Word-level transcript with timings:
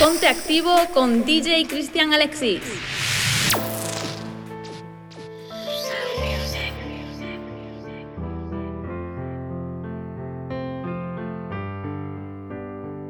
Ponte 0.00 0.28
activo 0.28 0.74
con 0.92 1.24
DJ 1.24 1.66
Cristian 1.66 2.12
Alexis. 2.12 2.60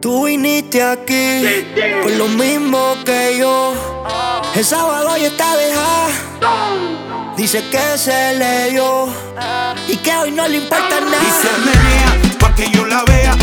Tú 0.01 0.27
viniste 0.27 0.83
aquí 0.83 1.65
por 2.03 2.13
lo 2.13 2.29
mismo 2.29 2.95
que 3.05 3.39
yo. 3.39 3.75
El 4.55 4.65
sábado 4.65 5.17
ya 5.17 5.29
está 5.29 5.57
dejada. 5.57 7.35
Dice 7.37 7.65
que 7.71 7.99
se 7.99 8.35
le 8.35 8.71
dio 8.71 9.09
y 9.89 9.97
que 9.97 10.15
hoy 10.15 10.31
no 10.31 10.47
le 10.47 10.59
importa 10.59 11.01
nada. 11.01 11.17
Y 11.23 12.29
se 12.29 12.37
pa' 12.37 12.55
que 12.55 12.71
yo 12.71 12.85
la 12.85 13.03
vea 13.05 13.35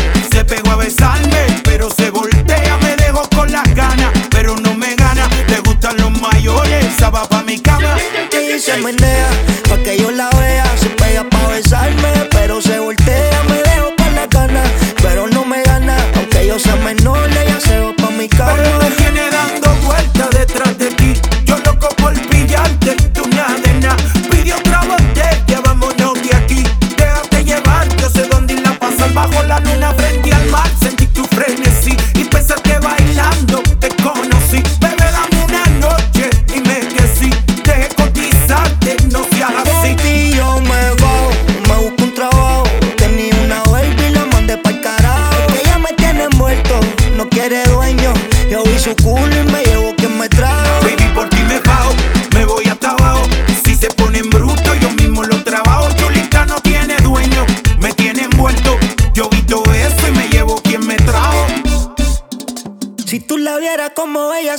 pego 0.54 0.70
a 0.70 0.76
besarme, 0.76 1.46
pero 1.64 1.88
se 1.90 2.10
voltea, 2.10 2.76
me 2.82 2.94
dejo 2.96 3.26
con 3.34 3.50
las 3.50 3.74
ganas, 3.74 4.10
pero 4.30 4.54
no 4.56 4.74
me 4.74 4.94
gana. 4.96 5.26
Le 5.48 5.60
gustan 5.60 5.96
los 5.96 6.10
mayores, 6.20 6.84
esa 6.84 7.08
va 7.08 7.26
pa' 7.26 7.42
mi 7.42 7.58
cama. 7.58 7.96
Y 8.32 8.58
se 8.60 8.76
menea, 8.76 9.28
pa' 9.68 9.78
que 9.78 9.96
yo 9.96 10.10
la 10.10 10.28
vea 10.30 10.64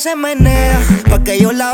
se 0.03 0.17
menea, 0.17 0.81
pa' 1.09 1.23
que 1.23 1.39
yo 1.39 1.53
la 1.53 1.71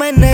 my 0.00 0.10
name. 0.12 0.29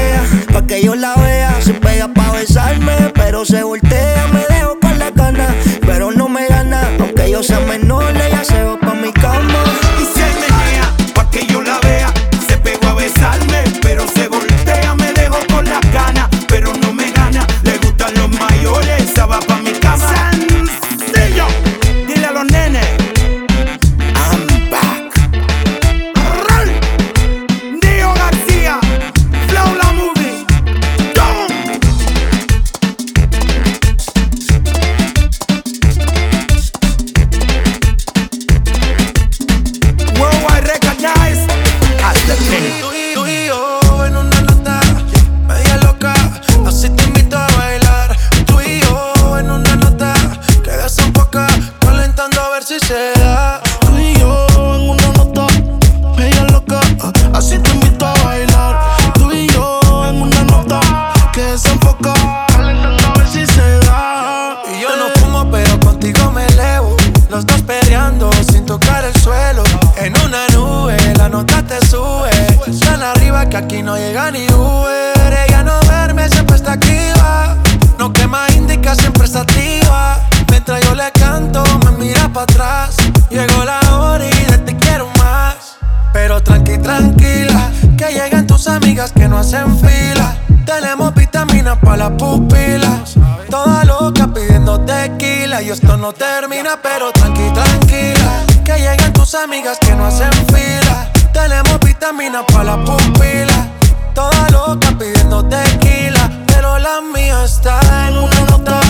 conversativa. 79.27 80.21
Mientras 80.51 80.81
yo 80.85 80.95
le 80.95 81.11
canto, 81.13 81.65
me 81.85 82.05
mira 82.05 82.29
para 82.29 82.45
atrás. 82.45 82.97
Llegó 83.29 83.65
la 83.65 83.81
hora 83.99 84.25
y 84.25 84.45
de 84.51 84.59
te 84.59 84.77
quiero 84.77 85.09
más. 85.19 85.77
Pero 86.13 86.43
tranqui, 86.43 86.79
tranquila, 86.79 87.71
que 87.99 88.07
llegan 88.13 88.47
tus 88.47 88.69
amigas 88.69 89.13
que 89.13 89.29
no 89.29 89.39
hacen 89.39 89.79
fila. 89.79 90.37
Tenemos 90.65 91.15
vitaminas 91.15 91.77
para 91.79 91.97
las 91.97 92.11
pupilas. 92.13 93.15
Toda 93.51 93.85
loca 93.85 94.29
pidiendo 94.33 94.81
tequila. 94.81 95.61
Y 95.63 95.71
esto 95.71 95.97
no 95.97 96.13
termina, 96.13 96.79
pero 96.83 97.11
tranqui, 97.13 97.51
tranquila. 97.53 98.45
Que 98.65 98.79
llegan 98.79 99.13
tus 99.13 99.35
amigas 99.35 99.79
que 99.81 99.95
no 99.95 100.07
hacen 100.07 100.33
fila. 100.49 101.11
Tenemos 101.33 101.79
vitaminas 101.81 102.45
para 102.53 102.77
las 102.77 102.89
pupilas. 102.89 103.67
Toda 104.15 104.49
loca 104.51 104.97
pidiendo 104.99 105.45
tequila. 105.45 106.31
Pero 106.47 106.79
la 106.79 107.01
mía 107.01 107.45
está 107.45 108.09
en 108.09 108.19
una 108.19 108.41
nota 108.51 108.86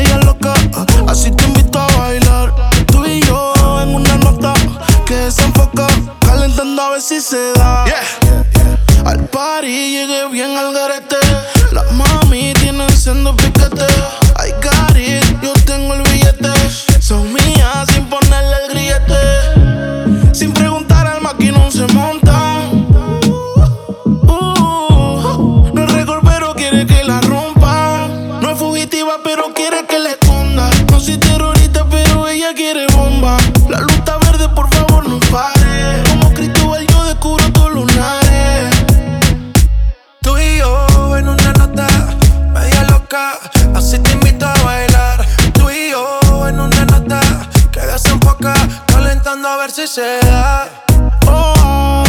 ella 0.00 0.18
loca, 0.18 0.54
ah, 0.74 0.86
así 1.08 1.30
te 1.30 1.44
invito 1.44 1.78
a 1.78 1.86
bailar. 1.98 2.54
Tú 2.86 3.04
y 3.04 3.20
yo 3.22 3.52
en 3.82 3.94
una 3.94 4.16
nota 4.18 4.54
que 5.04 5.30
se 5.30 5.42
enfoca, 5.42 5.86
calentando 6.20 6.82
a 6.82 6.90
ver 6.90 7.00
si 7.00 7.20
se 7.20 7.52
da. 7.54 7.84
Yeah. 7.86 8.44
Al 9.04 9.24
party 9.28 9.68
llegué 9.68 10.28
bien 10.30 10.56
al 10.56 10.72
garete, 10.72 11.16
las 11.72 11.90
mami 11.92 12.52
tienen 12.54 12.90
siendo 12.90 13.34
piquete. 13.36 13.86
I 14.38 14.50
got 14.62 14.96
it, 14.96 15.24
yo 15.42 15.52
tengo 15.64 15.94
el 15.94 16.02
billete, 16.02 16.52
son 17.00 17.32
mías 17.32 17.86
sin 17.92 18.04
ponerle 18.06 18.56
el 18.64 18.70
grillete. 18.72 19.45
Así 43.74 43.98
te 43.98 44.12
invito 44.12 44.46
a 44.46 44.54
bailar. 44.62 45.26
Tú 45.52 45.70
y 45.70 45.90
yo 45.90 46.48
en 46.48 46.60
una 46.60 46.84
nota 46.84 47.20
que 47.72 47.80
poca, 48.20 48.54
calentando 48.86 49.48
a 49.48 49.56
ver 49.56 49.70
si 49.70 49.86
se 49.86 50.18
da. 50.20 50.68
Oh, 51.26 52.05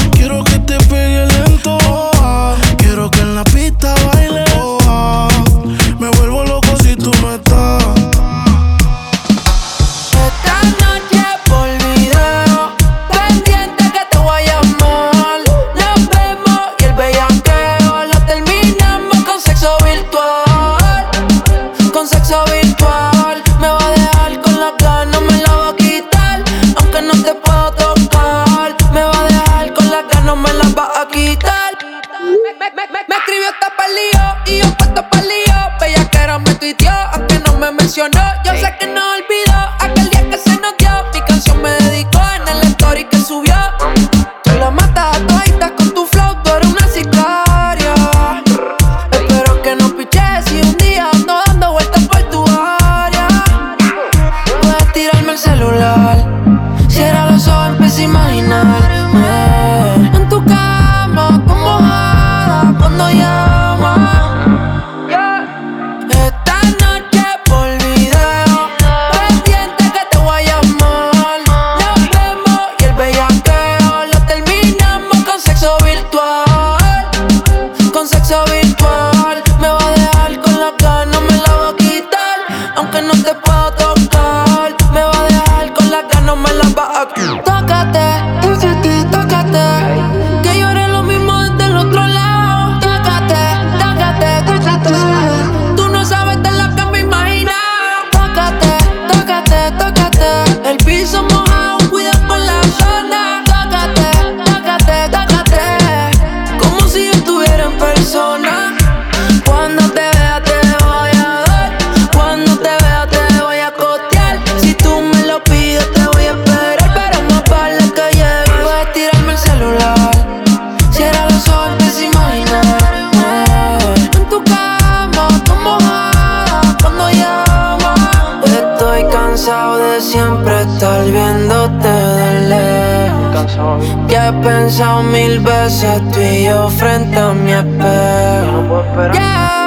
espejo. 139.05 139.13
Yeah, 139.13 139.67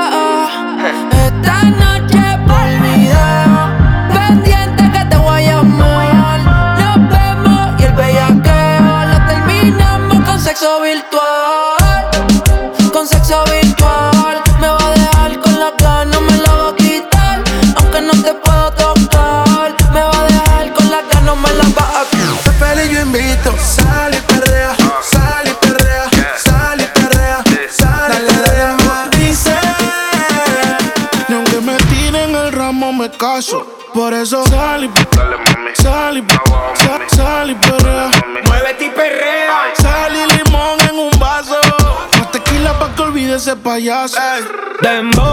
olvide 43.80 44.04
ese 44.04 44.16
payaso. 44.16 44.18
Ey. 44.20 44.42
Dembow, 44.82 45.29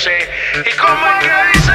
¿Y 0.00 0.76
cómo 0.76 1.06
es 1.08 1.26
que 1.26 1.58
dice? 1.58 1.72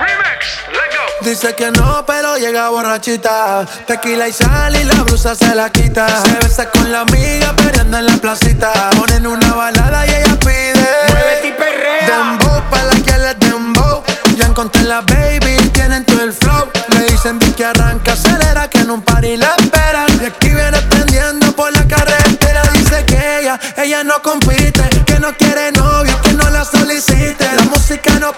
Remix, 0.00 0.58
let's 0.72 0.96
go. 0.96 1.28
Dice 1.28 1.54
que 1.54 1.70
no, 1.70 2.02
pero 2.06 2.38
llega 2.38 2.70
borrachita. 2.70 3.66
Tequila 3.86 4.26
y 4.26 4.32
sal 4.32 4.74
y 4.74 4.84
la 4.84 5.02
blusa 5.02 5.34
se 5.34 5.54
la 5.54 5.68
quita. 5.68 6.08
Se 6.22 6.32
besa 6.36 6.70
con 6.70 6.90
la 6.90 7.02
amiga, 7.02 7.54
perdiendo 7.54 7.98
en 7.98 8.06
la 8.06 8.16
placita. 8.16 8.72
Ponen 8.96 9.26
una 9.26 9.52
balada 9.52 10.06
y 10.06 10.10
ella 10.14 10.38
pide. 10.40 10.88
Muévete 11.08 11.48
y 11.48 11.52
perrea. 11.52 12.06
Dembow, 12.06 12.62
pa' 12.70 12.84
la 12.84 12.94
que 12.94 13.18
le 13.18 13.34
dembow. 13.34 14.02
Ya 14.34 14.46
encontré 14.46 14.84
la 14.84 15.02
baby, 15.02 15.56
tienen 15.74 16.06
todo 16.06 16.22
el 16.22 16.32
flow. 16.32 16.70
Le 16.96 17.04
dicen 17.04 17.38
que 17.38 17.66
arranca, 17.66 18.14
acelera, 18.14 18.70
que 18.70 18.78
en 18.78 18.92
un 18.92 19.02
party 19.02 19.36
la 19.36 19.54
esperan. 19.58 20.06
Y 20.22 20.24
aquí 20.24 20.48
viene 20.48 20.80
prendiendo 20.88 21.52
por 21.52 21.70
la 21.70 21.86
carretera. 21.86 22.62
Dice 22.72 23.04
que 23.04 23.40
ella, 23.40 23.60
ella 23.76 24.02
no 24.04 24.22
compite, 24.22 24.88
que 25.04 25.20
no 25.20 25.36
quiere 25.36 25.70
novio, 25.72 26.18
que 26.22 26.32
no 26.32 26.48
la 26.48 26.64
solicite 26.64 27.41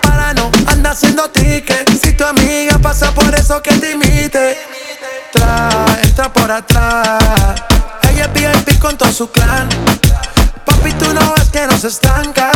para 0.00 0.34
no 0.34 0.50
anda 0.66 0.90
haciendo 0.90 1.28
ticket. 1.30 1.88
Si 2.02 2.12
tu 2.12 2.24
amiga 2.24 2.78
pasa 2.78 3.12
por 3.12 3.34
eso 3.34 3.62
que 3.62 3.72
te 3.72 3.92
imite. 3.92 4.58
Tra, 5.32 5.68
está 6.02 6.32
por 6.32 6.50
atrás. 6.50 7.18
Ella 8.10 8.24
es 8.24 8.64
VIP 8.64 8.78
con 8.78 8.96
todo 8.96 9.12
su 9.12 9.30
clan. 9.30 9.68
Papi, 10.64 10.92
tú 10.92 11.12
no 11.12 11.34
ves 11.34 11.50
que 11.50 11.66
no 11.66 11.76
se 11.78 11.88
estanca. 11.88 12.50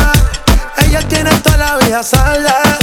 Ella 0.87 1.01
tiene 1.09 1.31
toda 1.41 1.57
la 1.57 1.77
vida 1.79 2.03
salda. 2.03 2.79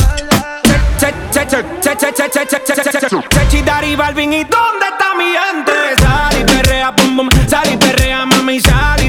Chechi, 3.29 3.61
Dari, 3.61 3.95
Balvin, 3.95 4.33
¿y 4.33 4.43
dónde 4.43 4.85
está 4.89 5.13
mi 5.17 5.25
gente? 5.25 5.71
Sal 6.01 6.39
y 6.39 6.43
perrea, 6.43 6.95
pum, 6.95 7.17
pum, 7.17 7.29
sal 7.47 7.71
y 7.71 7.77
perrea, 7.77 8.25
mami, 8.25 8.59
sal 8.59 9.04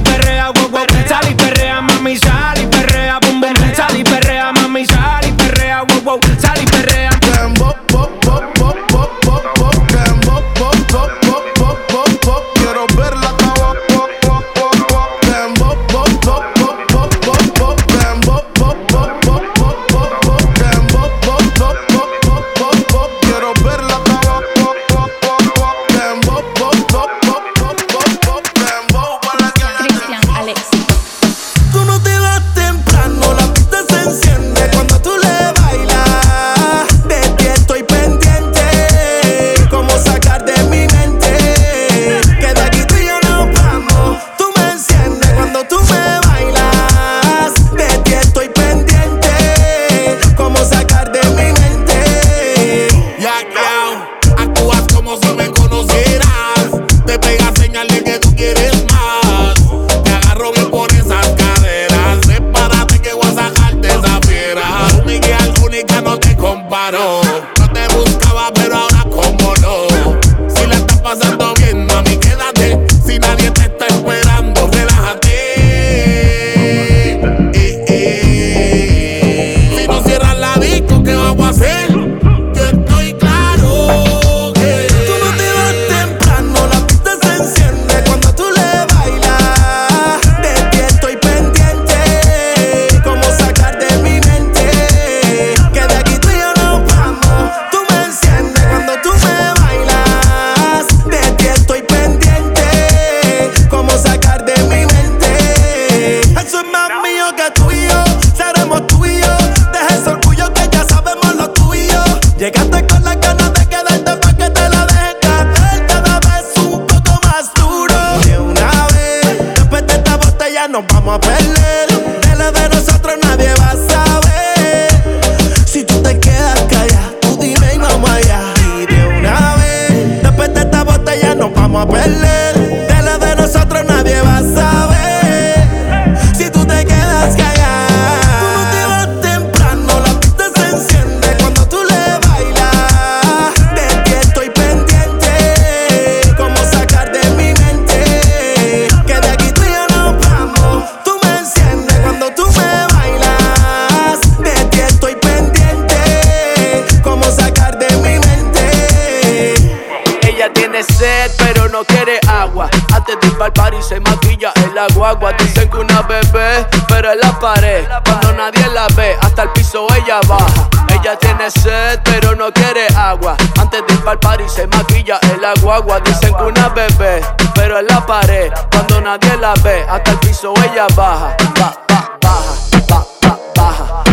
Tengo 176.26 176.48
una 176.48 176.68
bebé, 176.70 177.20
pero 177.54 177.78
en 177.78 177.86
la 177.86 178.04
pared, 178.04 178.50
cuando 178.72 179.00
nadie 179.00 179.36
la 179.36 179.54
ve, 179.62 179.86
hasta 179.88 180.10
el 180.10 180.18
piso 180.18 180.52
ella 180.64 180.88
baja, 180.96 181.36
ba, 181.60 181.72
ba, 181.88 182.18
baja, 182.20 183.38
baja. 183.54 184.05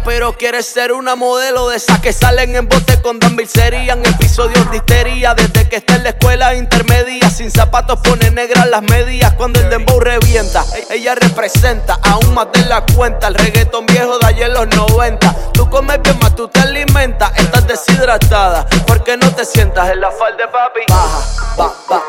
pero 0.00 0.32
quieres 0.32 0.66
ser 0.66 0.92
una 0.92 1.16
modelo 1.16 1.68
de 1.68 1.76
esas 1.76 2.00
que 2.00 2.12
salen 2.12 2.56
en 2.56 2.68
bote 2.68 3.02
con 3.02 3.18
dambilcería 3.18 3.92
en 3.92 4.06
episodios 4.06 4.70
de 4.70 4.78
histeria. 4.78 5.34
Desde 5.34 5.68
que 5.68 5.76
está 5.76 5.96
en 5.96 6.04
la 6.04 6.10
escuela 6.10 6.54
intermedia, 6.54 7.28
sin 7.28 7.50
zapatos 7.50 7.98
pone 8.00 8.30
negras 8.30 8.68
las 8.68 8.82
medias. 8.82 9.32
Cuando 9.34 9.60
el 9.60 9.68
dembow 9.68 10.00
revienta, 10.00 10.64
ella 10.90 11.14
representa 11.14 11.98
aún 12.02 12.32
más 12.32 12.48
de 12.52 12.64
la 12.66 12.84
cuenta. 12.94 13.28
El 13.28 13.34
reggaetón 13.34 13.86
viejo 13.86 14.18
de 14.18 14.26
ayer 14.26 14.50
los 14.50 14.66
90. 14.68 15.52
Tú 15.52 15.68
comes 15.68 16.00
bien 16.02 16.18
más, 16.20 16.34
tú 16.34 16.48
te 16.48 16.60
alimentas. 16.60 17.30
Estás 17.36 17.66
deshidratada, 17.66 18.66
porque 18.86 19.16
no 19.16 19.30
te 19.34 19.44
sientas 19.44 19.90
en 19.90 20.00
la 20.00 20.10
falda, 20.10 20.50
papi. 20.50 20.80
Baja, 20.88 21.74
baja, 21.88 22.02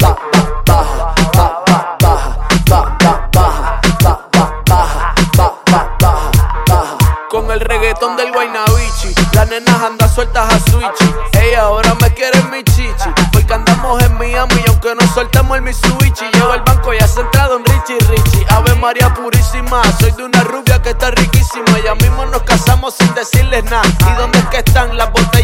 baja. 0.00 0.63
reggaetón 7.94 8.16
del 8.16 8.32
Guaynabichi. 8.32 9.14
Las 9.32 9.48
nenas 9.48 9.82
andan 9.82 10.12
sueltas 10.12 10.52
a 10.52 10.70
Switchy. 10.70 11.14
Ella 11.40 11.62
ahora 11.62 11.94
me 12.00 12.12
quiere 12.14 12.40
mi 12.44 12.62
chichi. 12.64 13.10
Porque 13.32 13.54
andamos 13.54 14.02
en 14.02 14.16
Miami 14.18 14.54
y 14.64 14.68
aunque 14.68 14.94
no 14.94 15.06
soltamos 15.14 15.56
el 15.56 15.62
Mitsubishi. 15.62 16.24
Llevo 16.32 16.52
al 16.52 16.62
banco 16.62 16.92
y 16.94 16.98
has 16.98 17.16
entrado 17.16 17.56
en 17.56 17.64
Richie 17.64 17.98
Richie. 18.08 18.46
Ave 18.50 18.74
María 18.76 19.12
purísima. 19.14 19.82
Soy 20.00 20.12
de 20.12 20.24
una 20.24 20.42
rubia 20.44 20.80
que 20.82 20.90
está 20.90 21.10
riquísima. 21.10 21.78
Ya 21.84 21.94
mismo 21.94 22.26
nos 22.26 22.42
casamos 22.42 22.94
sin 22.94 23.12
decirles 23.14 23.64
nada. 23.64 23.84
¿Y 24.10 24.18
dónde 24.18 24.38
es 24.38 24.46
que 24.46 24.58
están 24.58 24.96
las 24.96 25.10
botellas? 25.12 25.43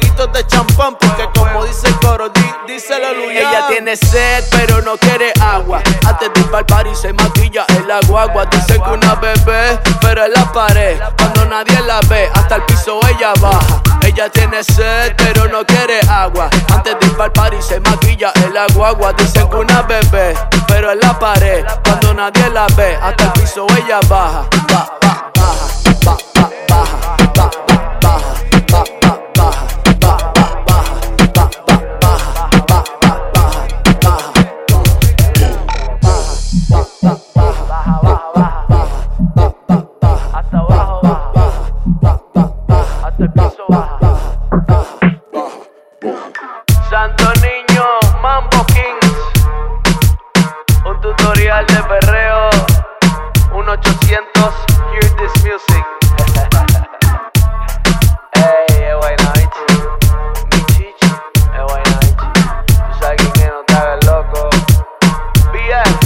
de 0.00 0.46
champán, 0.46 0.96
porque 0.98 1.28
como 1.34 1.64
dice 1.64 1.88
coro, 2.00 2.28
di, 2.28 2.44
díselo 2.66 3.14
Luya. 3.14 3.40
Ella 3.40 3.66
tiene 3.68 3.96
sed, 3.96 4.44
pero 4.50 4.82
no 4.82 4.96
quiere 4.96 5.32
agua. 5.40 5.82
Antes 6.06 6.32
de 6.32 6.40
ir 6.40 6.46
para 6.46 6.60
el 6.60 6.66
party 6.66 6.94
se 6.94 7.12
maquilla 7.12 7.64
en 7.68 7.88
la 7.88 8.00
guagua. 8.06 8.46
Dicen 8.46 8.82
que 8.82 8.90
una 8.90 9.14
bebé, 9.14 9.78
pero 10.00 10.24
en 10.24 10.32
la 10.32 10.52
pared. 10.52 10.98
Cuando 11.16 11.46
nadie 11.46 11.80
la 11.82 12.00
ve, 12.08 12.28
hasta 12.34 12.56
el 12.56 12.62
piso 12.64 13.00
ella 13.08 13.32
baja. 13.40 13.82
Ella 14.02 14.28
tiene 14.30 14.62
sed, 14.62 15.14
pero 15.16 15.48
no 15.48 15.64
quiere 15.64 16.00
agua. 16.08 16.48
Antes 16.72 16.96
de 16.98 17.06
ir 17.06 17.12
para 17.12 17.26
el 17.26 17.32
party 17.32 17.56
se 17.60 17.80
maquilla 17.80 18.32
en 18.36 18.52
la 18.54 18.66
guagua. 18.74 19.12
Dicen 19.12 19.48
que 19.48 19.56
una 19.56 19.82
bebé, 19.82 20.34
pero 20.66 20.92
en 20.92 21.00
la 21.00 21.18
pared. 21.18 21.64
Cuando 21.84 22.14
nadie 22.14 22.48
la 22.50 22.66
ve, 22.76 22.96
hasta 23.00 23.24
el 23.24 23.32
piso 23.32 23.66
ella 23.76 24.00
baja. 24.08 24.46
Santo 46.96 47.28
Niño, 47.42 47.84
Mambo 48.22 48.64
Kings. 48.68 49.12
Un 50.86 50.98
tutorial 51.02 51.66
de 51.66 51.82
perreo. 51.82 52.48
Un 53.52 53.68
800, 53.68 54.54
hear 54.94 55.04
this 55.18 55.44
music. 55.44 55.84
hey, 58.32 58.88
es 58.88 58.96
buena 58.96 59.30
Mi 60.50 60.64
chichi, 60.64 61.04
es 61.04 61.64
buena 61.68 62.00
Tú 62.00 62.96
sabes 62.98 63.20
que 63.34 63.46
no 63.46 63.60
te 63.66 63.74
hagas 63.74 64.02
loco. 64.06 64.48
BF, 65.52 66.00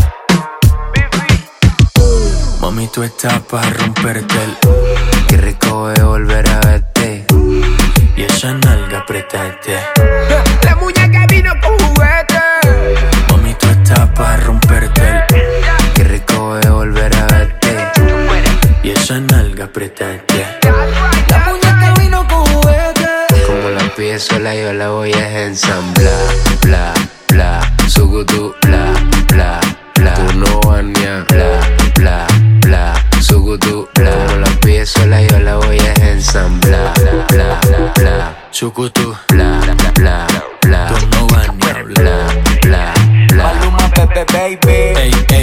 Mami, 2.61 2.88
tú 2.88 3.04
estás 3.04 3.38
para 3.42 3.70
romperte 3.70 4.42
el. 4.42 4.59
Qué 5.28 5.37
rico 5.37 5.92
es 5.92 6.02
volver 6.02 6.50
a 6.50 6.59
verte. 6.66 7.26
Y 8.16 8.25
esa 8.25 8.54
nalga 8.54 8.99
apretate. 8.99 9.76
Este. 9.76 10.50
Apretarte. 19.70 20.46
La 21.28 21.38
muñeca 21.46 21.94
vino 22.00 22.26
con 22.26 22.44
juguete. 22.46 23.06
Como 23.46 23.68
la 23.70 23.94
pides 23.94 24.24
sola, 24.24 24.54
yo 24.54 24.72
la 24.72 24.90
voy 24.90 25.12
a 25.12 25.44
ensamblar. 25.44 26.26
Bla, 26.62 26.92
bla, 27.28 27.60
sugutu, 27.86 28.52
bla, 28.62 28.92
bla, 29.28 29.60
bla. 29.94 30.14
Tú 30.14 30.38
no 30.38 30.60
vas 30.66 30.82
ni 30.82 31.04
a 31.04 31.24
bla, 31.28 31.60
bla, 31.94 32.26
bla, 32.62 32.94
sugutu, 33.20 33.88
bla. 33.94 34.10
Como 34.10 34.40
la 34.40 34.50
pides 34.60 34.90
sola, 34.90 35.22
yo 35.22 35.38
la 35.38 35.56
voy 35.56 35.78
a 35.78 35.92
ensamblar. 36.10 36.92
Bla, 36.98 37.26
bla, 37.28 37.60
bla, 37.68 37.92
bla, 38.00 38.34
bla, 39.30 39.76
bla, 39.76 40.24
bla. 40.62 40.86
Tú 40.88 41.06
no 41.12 41.26
vas 41.28 41.48
ni 41.54 41.70
a 41.70 41.82
bla, 41.84 42.26
bla, 42.62 42.92
bla. 43.32 43.44
Maluma, 43.44 43.88
Pepe, 43.90 44.24
baby. 44.32 44.78
Ey, 44.98 45.12
ey, 45.28 45.39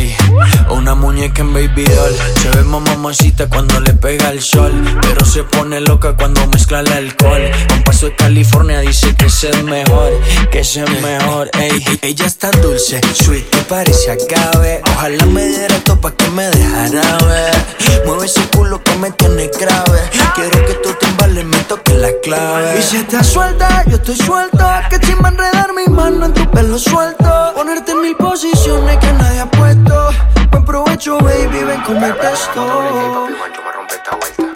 una 0.88 0.96
muñeca 0.96 1.42
en 1.42 1.54
baby 1.54 1.84
doll. 1.84 2.16
Se 2.42 2.50
ve 2.50 2.64
mamacita 2.64 3.50
cuando 3.50 3.78
le 3.82 3.92
pega 3.94 4.30
el 4.30 4.42
sol 4.42 4.72
Pero 5.02 5.26
se 5.26 5.44
pone 5.44 5.82
loca 5.82 6.16
cuando 6.16 6.48
mezcla 6.48 6.80
el 6.80 6.88
alcohol. 6.94 7.42
Un 7.74 7.84
paso 7.84 8.06
de 8.06 8.16
California 8.16 8.80
dice 8.80 9.14
que 9.16 9.26
es 9.26 9.64
mejor 9.66 10.14
Que 10.50 10.60
es 10.60 10.78
mejor, 11.02 11.50
ey. 11.60 12.00
Ella 12.02 12.26
está 12.26 12.52
dulce, 12.52 13.02
sweet, 13.22 13.50
que 13.50 13.58
parece 13.64 14.12
agave. 14.12 14.82
Ojalá 14.96 15.26
me 15.26 15.46
diera 15.46 15.76
esto 15.76 16.00
pa' 16.00 16.12
que 16.12 16.30
me 16.30 16.48
dejara 16.52 17.18
ver. 17.26 18.06
Mueve 18.06 18.26
ese 18.26 18.48
culo 18.56 18.82
que 18.82 18.96
me 18.96 19.12
tiene 19.12 19.50
grave. 19.60 20.00
Quiero 20.36 20.66
que 20.68 20.74
tú 20.76 20.94
timbales 21.02 21.44
me 21.44 21.58
toques 21.64 21.96
la 21.96 22.12
clave. 22.24 22.80
Y 22.80 22.82
si 22.82 22.98
estás 22.98 23.28
suelta, 23.28 23.84
yo 23.88 23.98
estoy 23.98 24.16
suelto. 24.16 24.66
Que 24.90 25.00
chimba 25.02 25.30
enredar 25.30 25.72
mi 25.74 25.94
mano 25.94 26.28
en 26.28 26.34
tu 26.34 26.50
pelo 26.50 26.80
suelto. 26.80 27.52
Ponerte 27.56 27.92
en 27.92 28.02
mil 28.02 28.16
posiciones 28.16 28.98
que 29.00 29.12
nadie 29.12 29.42
ha 29.42 29.52
puesto. 29.52 30.37
Buen 30.68 30.84
provecho, 30.84 31.18
baby, 31.20 31.64
ven 31.64 31.82
con 31.82 32.04
el 32.04 32.14
texto. 32.18 33.28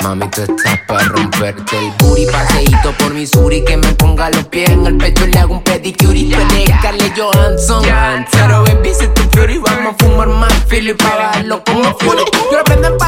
Mami, 0.03 0.27
tú 0.29 0.41
estás 0.41 0.79
para 0.87 1.03
romperte 1.05 1.77
el 1.77 1.91
booty 1.99 2.25
Paseíto 2.25 2.91
por 2.97 3.13
mi 3.13 3.27
suri 3.27 3.63
Que 3.63 3.77
me 3.77 3.93
ponga 3.93 4.29
los 4.31 4.45
pies 4.45 4.69
en 4.69 4.85
el 4.87 4.97
pecho 4.97 5.25
y 5.25 5.31
le 5.31 5.39
hago 5.39 5.53
un 5.53 5.63
pedicure 5.63 6.17
Y 6.17 6.31
tú 6.31 6.39
eres 6.39 6.69
Scarlett 6.79 7.17
Johansson 7.17 7.83
Pero 8.31 8.63
baby, 8.63 8.93
si 8.93 9.07
tu 9.09 9.21
fury 9.29 9.59
Vamos 9.59 9.93
a 9.93 10.03
fumar 10.03 10.27
más 10.27 10.53
filo 10.67 10.91
y 10.91 10.93
pa' 10.95 11.15
bajarlo 11.15 11.63
como 11.63 11.97
fury 11.99 12.23
Yo 12.51 12.57
lo 12.57 12.63
prendo 12.63 12.87
en 12.87 12.97
paya, 12.97 12.97
lo 12.97 12.97
prendo 12.97 13.00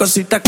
cositas 0.00 0.40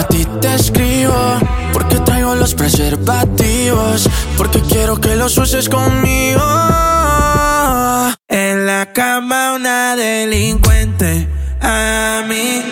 a 0.00 0.06
ti 0.08 0.24
te 0.40 0.54
escribo 0.54 1.38
Porque 1.72 1.98
traigo 2.00 2.34
los 2.34 2.54
preservativos 2.54 4.08
Porque 4.36 4.60
quiero 4.62 5.00
que 5.00 5.16
los 5.16 5.36
uses 5.38 5.68
conmigo. 5.68 6.40
En 8.28 8.66
la 8.66 8.92
cama 8.92 9.52
una 9.54 9.96
delincuente 9.96 11.28
A 11.60 12.22
mí 12.26 12.62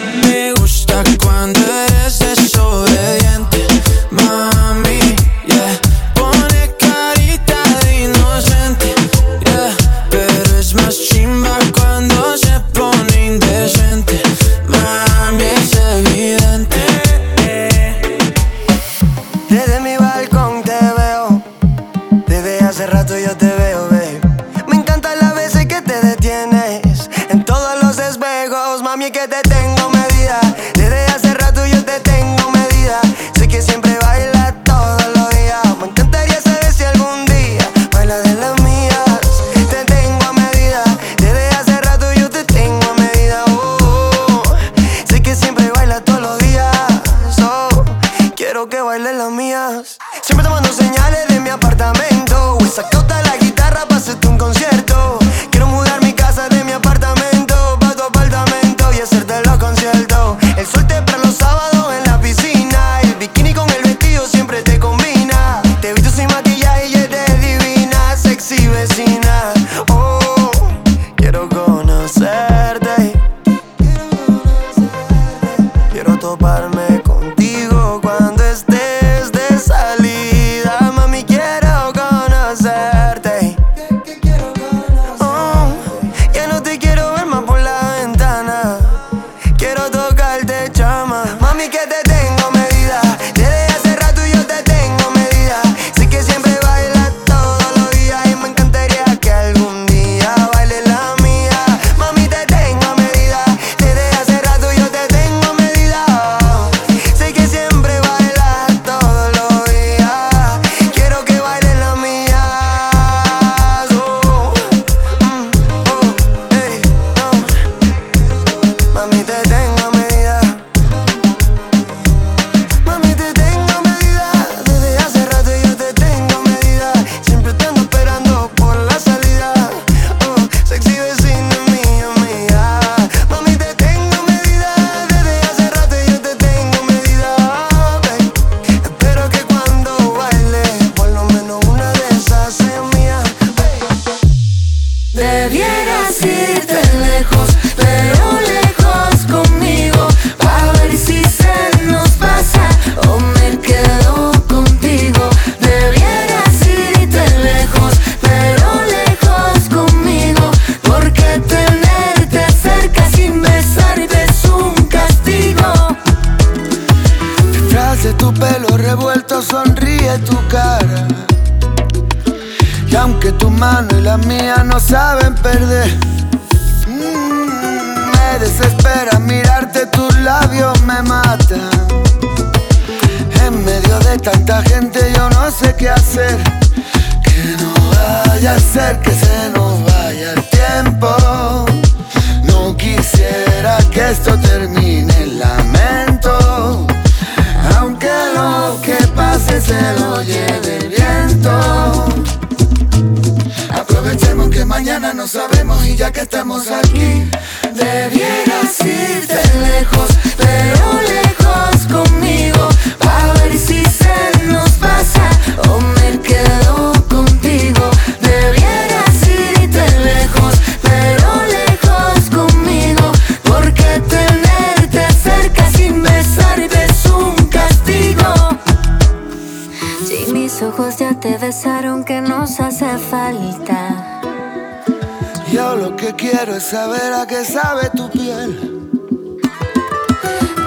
quiero 236.38 236.56
es 236.56 236.64
saber 236.64 237.12
a 237.14 237.26
qué 237.26 237.44
sabe 237.44 237.90
tu 237.96 238.08
piel. 238.10 238.50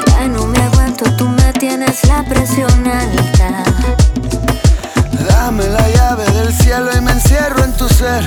Ya 0.07 0.27
no 0.27 0.45
me 0.45 0.59
aguanto, 0.59 1.05
tú 1.15 1.25
me 1.29 1.53
tienes 1.53 2.03
la 2.07 2.25
presión 2.25 2.85
alta. 2.85 3.63
Dame 5.29 5.65
la 5.69 5.87
llave 5.95 6.25
del 6.31 6.53
cielo 6.53 6.89
y 6.97 6.99
me 6.99 7.11
encierro 7.11 7.63
en 7.63 7.71
tu 7.73 7.87
ser. 7.87 8.21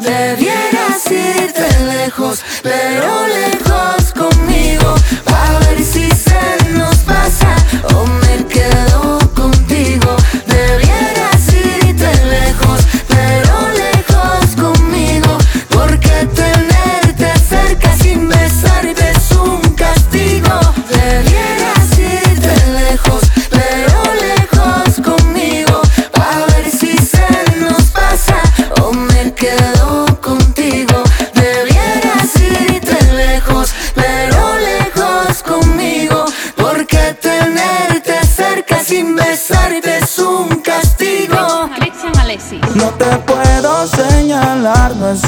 Debieras 0.00 1.06
irte 1.06 1.68
lejos, 1.84 2.42
pero 2.62 3.26
lejos 3.28 4.12
conmigo, 4.12 4.94
a 5.26 5.58
ver 5.60 5.84
si 5.84 6.09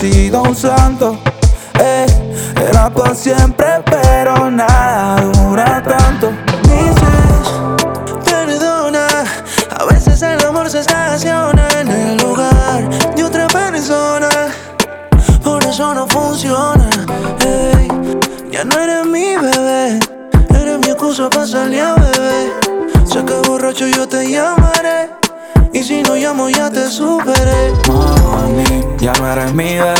sido 0.02 0.42
un 0.42 0.56
santo. 0.56 1.31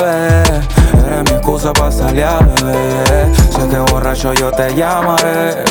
Eres 0.05 0.51
mi 0.51 0.57
bebé. 0.57 1.07
Eres 1.07 1.31
mi 1.31 1.37
excusa 1.37 1.73
para 1.73 1.93
salir 1.93 2.25
a 2.25 2.39
beber. 2.39 3.37
Sé 3.37 3.69
que 3.69 3.79
borracho 3.91 4.33
yo 4.35 4.51
te 4.51 4.75
llamaré. 4.75 5.65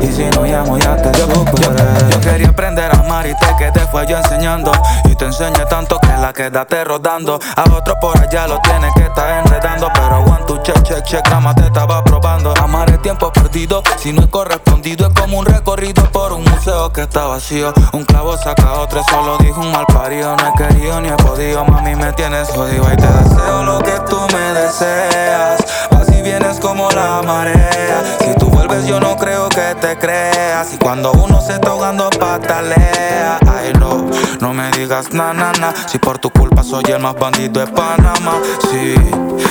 Y 0.00 0.06
si 0.08 0.24
no 0.26 0.44
llamo 0.44 0.78
ya 0.78 0.96
te 0.96 1.12
superé. 1.14 1.84
Yo 2.10 2.20
quería 2.20 2.48
aprender 2.48 2.94
a 2.94 2.98
amar 3.00 3.26
y 3.26 3.34
te 3.36 3.46
quedé 3.58 3.86
fue 3.86 4.06
yo 4.06 4.18
enseñando. 4.18 4.72
Y 5.04 5.14
te 5.14 5.24
enseñé 5.24 5.64
tanto 5.68 5.98
que 5.98 6.08
la 6.20 6.32
quedaste 6.32 6.84
rodando. 6.84 7.38
A 7.56 7.62
otro 7.74 7.94
por 8.00 8.18
allá 8.18 8.46
lo 8.46 8.60
tienes 8.60 8.92
que 8.94 9.04
estar 9.04 9.44
enredando. 9.44 9.88
Pero 9.94 10.20
one, 10.20 10.44
two, 10.46 10.58
check, 10.62 10.82
check, 10.82 11.02
check, 11.04 11.24
nada 11.24 11.40
más 11.40 11.54
te 11.56 11.66
estaba 11.66 12.04
probando. 12.04 12.54
Amar 12.62 12.90
el 12.90 13.00
tiempo 13.00 13.32
perdido, 13.32 13.82
si 13.98 14.12
no 14.12 14.22
es 14.22 14.28
correspondido, 14.28 15.08
es 15.08 15.14
como 15.14 15.38
un 15.38 15.46
recorrido 15.46 16.04
por 16.12 16.32
un 16.32 16.44
museo 16.44 16.92
que 16.92 17.02
está 17.02 17.26
vacío. 17.26 17.72
Un 17.92 18.04
clavo 18.04 18.36
saca 18.36 18.74
otro, 18.74 19.02
solo 19.10 19.38
dijo 19.38 19.60
un 19.60 19.72
mal 19.72 19.86
parido. 19.86 20.36
No 20.36 20.48
he 20.48 20.52
querido 20.52 21.00
ni 21.00 21.08
he 21.08 21.16
podido, 21.16 21.64
mami, 21.64 21.94
me 21.94 22.12
tienes 22.12 22.48
jodido. 22.48 22.84
Y 22.92 22.96
te 22.96 23.06
deseo 23.06 23.62
lo 23.64 23.75
que 23.78 23.98
tú 24.08 24.18
me 24.32 24.60
deseas. 24.60 25.64
Vas 25.90 26.08
y 26.10 26.22
vienes 26.22 26.58
como 26.60 26.90
la 26.90 27.22
marea. 27.22 28.02
Si 28.20 28.34
tú 28.38 28.46
vuelves, 28.46 28.86
yo 28.86 29.00
no 29.00 29.16
creo 29.16 29.48
que 29.48 29.74
te 29.80 29.96
creas. 29.98 30.72
Y 30.74 30.78
cuando 30.78 31.12
uno 31.12 31.40
se 31.40 31.54
está 31.54 31.70
ahogando, 31.70 32.10
patalea. 32.10 33.38
Ay, 33.46 33.72
no, 33.78 34.06
no 34.40 34.52
me 34.52 34.70
digas 34.72 35.12
na, 35.12 35.32
na. 35.32 35.74
Si 35.86 35.98
por 35.98 36.18
tu 36.18 36.30
culpa 36.30 36.62
soy 36.62 36.84
el 36.88 37.00
más 37.00 37.14
bandido 37.14 37.60
de 37.60 37.66
Panamá. 37.66 38.40
Sí, 38.70 38.94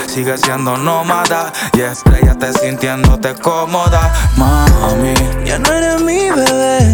sigue 0.07 0.37
siendo 0.37 0.77
nómada. 0.77 1.51
Y 1.73 1.81
estrellate 1.81 2.53
sintiéndote 2.53 3.35
cómoda, 3.35 4.13
mami. 4.37 5.13
Ya 5.45 5.59
no 5.59 5.71
eres 5.71 6.01
mi 6.01 6.29
bebé, 6.29 6.93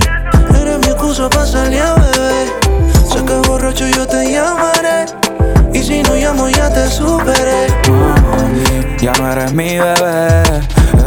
eres 0.60 0.80
mi 0.80 0.88
excusa 0.88 1.30
para 1.30 1.46
salir 1.46 1.82
a 1.82 1.94
beber. 1.96 2.48
Sé 3.12 3.24
que 3.26 3.34
borracho 3.48 3.88
yo 3.88 4.08
te 4.08 4.32
llamaré. 4.32 5.06
Y 5.74 5.84
si 5.84 6.04
no 6.04 6.16
llamo 6.16 6.50
ya 6.50 6.70
te 6.74 6.88
superé. 6.88 7.68
Ya 9.00 9.14
no 9.14 9.32
eres 9.32 9.54
mi 9.54 9.78
bebé. 9.80 10.44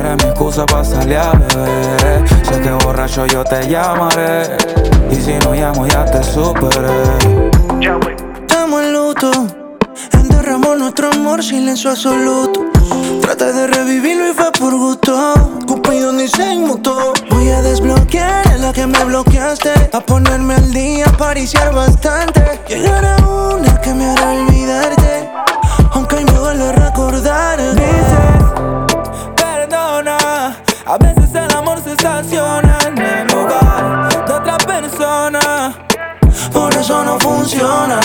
Eres 0.01 0.17
mi 0.23 0.31
excusa 0.31 0.67
para 0.67 0.85
salir 0.85 1.17
a 1.19 1.33
beber. 1.33 2.29
Sé 2.43 2.61
que 2.61 2.71
borracho 2.85 3.27
yo 3.27 3.45
te 3.45 3.69
llamaré. 3.69 4.57
Y 5.11 5.17
si 5.17 5.35
no 5.45 5.55
llamo 5.55 5.87
ya 5.87 6.05
te 6.05 6.23
superé. 6.23 6.89
Estamos 8.41 8.83
en 8.83 8.93
luto, 8.93 9.31
enterramos 10.35 10.77
nuestro 10.79 11.11
amor, 11.13 11.43
silencio 11.43 11.91
absoluto. 11.91 12.65
Traté 13.23 13.53
de 13.53 13.67
revivirlo 13.69 14.29
y 14.29 14.33
fue 14.33 14.51
por 14.53 14.75
gusto. 14.75 15.35
Cupido 15.67 16.13
ni 16.13 16.27
se 16.27 16.55
inmutó. 16.55 17.13
Voy 17.31 17.49
a 17.51 17.63
desbloquear 17.63 18.47
a 18.49 18.57
la 18.59 18.73
que 18.73 18.87
me 18.87 19.03
bloqueaste. 19.05 19.73
A 19.93 20.01
ponerme 20.01 20.55
al 20.55 20.73
día, 20.73 21.07
pariciar 21.17 21.73
bastante. 21.73 22.61
Llegar 22.69 23.05
a 23.05 23.17
una 23.27 23.81
que 23.81 23.95
me 23.95 24.07
hará 24.07 24.33
olvidarte. 24.33 25.31
Aunque 25.93 26.17
me 26.17 26.33
duele 26.33 26.73
recordar. 26.73 27.59
Perdona, 29.37 30.57
a 30.87 30.99
veces 30.99 31.35
el 31.35 31.57
amor 31.57 31.81
se 31.83 31.93
estaciona 31.93 32.79
en 32.89 32.99
el 32.99 33.27
lugar 33.29 34.09
de 34.27 34.33
otra 34.33 34.59
persona. 34.59 35.75
Por 36.53 36.75
eso 36.75 37.05
no 37.05 37.19
funciona. 37.21 38.01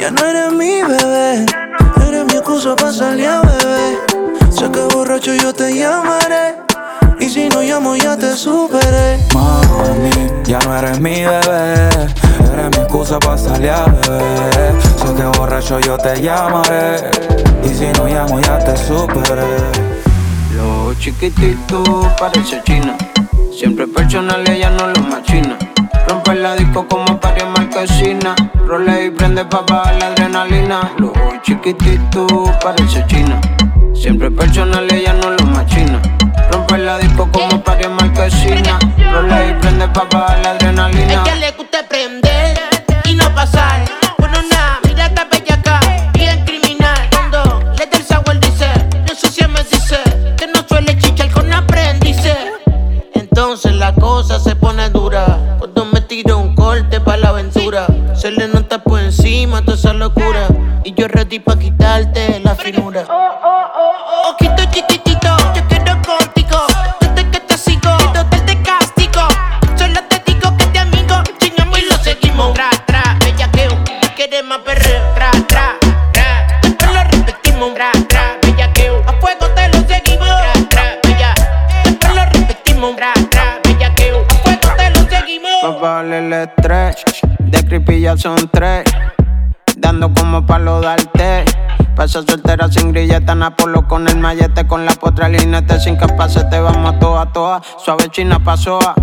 Ya 0.00 0.10
no 0.10 0.24
eres 0.24 0.52
mi 0.52 0.82
bebé. 0.82 1.44
Eres 2.08 2.24
mi 2.24 2.32
excusa 2.32 2.74
para 2.74 2.92
salir 2.92 3.28
a 3.28 3.42
beber. 3.42 3.98
Sé 4.50 4.70
que 4.70 4.80
borracho 4.94 5.34
yo 5.34 5.52
te 5.52 5.74
llamaré. 5.74 6.56
Y 7.18 7.28
si 7.28 7.48
no 7.50 7.60
llamo 7.60 7.94
ya 7.96 8.16
te 8.16 8.34
superé. 8.34 9.18
Mami, 9.34 10.10
ya 10.44 10.58
no 10.60 10.74
eres 10.78 10.98
mi 11.00 11.22
bebé. 11.22 11.88
Eres 12.52 12.70
mi 12.76 12.82
excusa 12.82 13.18
para 13.18 13.36
salir 13.36 13.70
a 13.70 13.84
beber. 13.84 14.72
Sé 14.96 15.14
que 15.14 15.38
borracho 15.38 15.78
yo 15.80 15.98
te 15.98 16.22
llamaré. 16.22 17.10
Y 17.62 17.68
si 17.68 17.86
no 17.98 18.06
llamo 18.06 18.40
ya 18.40 18.58
te 18.58 18.74
superé. 18.78 19.44
Lo 20.56 20.94
chiquitito 20.94 22.10
parece 22.18 22.62
china. 22.64 22.96
Siempre 23.54 23.86
personal, 23.86 24.48
ella 24.48 24.70
no 24.70 24.86
lo 24.86 25.00
machina. 25.02 25.58
Rompe 26.08 26.34
la 26.36 26.54
disco 26.56 26.86
como 26.88 27.20
para 27.20 27.49
marquesina. 27.80 28.34
Role 28.66 29.06
y 29.06 29.10
prende 29.10 29.44
pa' 29.44 29.62
bajar 29.62 29.94
la 29.94 30.06
adrenalina. 30.08 30.92
Lo 30.98 31.12
chiquitito 31.42 32.26
parece 32.62 33.04
china. 33.06 33.40
Siempre 33.94 34.30
personal, 34.30 34.86
ella 34.92 35.14
no 35.14 35.30
lo 35.30 35.44
machina. 35.46 36.00
Rompe 36.50 36.78
la 36.78 36.98
disco 36.98 37.28
como 37.32 37.62
para 37.62 37.88
marquesina. 37.88 38.78
Role 39.12 39.50
y 39.50 39.54
prende 39.60 39.88
pa' 39.88 40.36
la 40.42 40.50
adrenalina. 40.50 41.22
Ella 41.22 41.34
le 41.36 41.50
gusta 41.52 41.86
prender 41.88 42.58
y 43.04 43.14
no 43.14 43.34
pasar. 43.34 43.84
Con 44.16 44.30
una 44.30 44.78
mirada 44.84 45.26
bellaca, 45.30 45.80
bien 46.12 46.44
criminal. 46.44 47.08
Cuando 47.10 47.60
le 47.78 47.86
da 47.86 47.96
el 47.96 48.04
sabor 48.04 48.38
dice, 48.40 48.68
no 49.08 49.14
sé 49.14 49.28
si 49.28 49.46
me 49.46 49.62
dice 49.64 49.98
que 50.36 50.46
no 50.46 50.66
suele 50.68 50.98
chichar 50.98 51.30
con 51.30 51.52
aprendices. 51.52 52.36
Entonces 53.14 53.74
la 53.74 53.94
cosa 53.94 54.38
se 54.38 54.54
Le 58.80 58.84
nota 58.84 58.84
por 58.84 59.00
encima 59.00 59.62
toda 59.62 59.76
esa 59.76 59.92
locura. 59.92 60.48
Y 60.84 60.94
yo 60.94 61.08
ready 61.08 61.38
pa' 61.40 61.58
quitarte 61.58 62.40
la 62.40 62.54
finura. 62.54 63.04
Ojito 64.24 64.64
chiquitito, 64.70 65.36
yo 65.54 65.62
quiero 65.68 66.00
contigo. 66.02 66.66
Desde 67.00 67.30
que 67.30 67.40
te 67.40 67.58
sigo, 67.58 67.96
total 68.14 68.44
te 68.46 68.62
castigo. 68.62 69.28
Solo 69.76 70.00
te 70.08 70.22
digo 70.26 70.56
que 70.56 70.64
te 70.66 70.78
amigo, 70.78 71.22
chingamos 71.38 71.78
y 71.78 71.82
lo 71.82 71.96
seguimos. 71.98 72.54
Tra, 72.54 72.70
tra, 72.86 73.16
bellaqueo, 73.20 73.76
quiere 74.16 74.42
más 74.42 74.60
perreo. 74.60 75.12
Tra, 75.14 75.30
tra, 75.46 75.76
tra, 76.12 76.60
después 76.62 76.90
lo 76.92 77.04
repetimos. 77.04 77.74
Tra, 77.74 77.92
tra, 78.08 78.38
bellaqueo, 78.42 79.02
a 79.06 79.12
fuego 79.14 79.46
te 79.54 79.68
lo 79.68 79.86
seguimos. 79.86 80.28
Tra, 80.28 80.52
tra, 80.68 80.84
bella, 81.02 81.34
después 81.84 82.14
lo 82.14 82.24
repetimos. 82.24 82.96
Tra, 82.96 83.12
tra, 83.30 83.60
bellaqueo, 83.64 84.24
a 84.28 84.34
fuego 84.36 84.68
te 84.76 84.90
lo 84.90 85.08
seguimos. 85.08 85.50
Pa' 85.60 85.68
bajarle 85.70 86.18
el 86.18 86.32
estrés. 86.32 87.04
De 87.50 87.66
creepy 87.66 88.00
ya 88.00 88.16
son 88.16 88.48
tres. 88.52 88.84
Dando 89.76 90.12
como 90.14 90.46
palo 90.46 90.80
darte. 90.80 91.44
Pasa 91.96 92.22
soltera 92.22 92.70
sin 92.70 92.92
grilleta, 92.92 93.34
Napolo 93.34 93.86
con 93.88 94.08
el 94.08 94.18
mallete, 94.18 94.66
con 94.66 94.86
la 94.86 94.92
potra 94.92 95.28
linete, 95.28 95.80
sin 95.80 95.96
capacete, 95.96 96.60
vamos 96.60 96.98
toa 96.98 97.32
toa. 97.32 97.60
Suave 97.78 98.08
china 98.10 98.42
pasoa. 98.42 98.94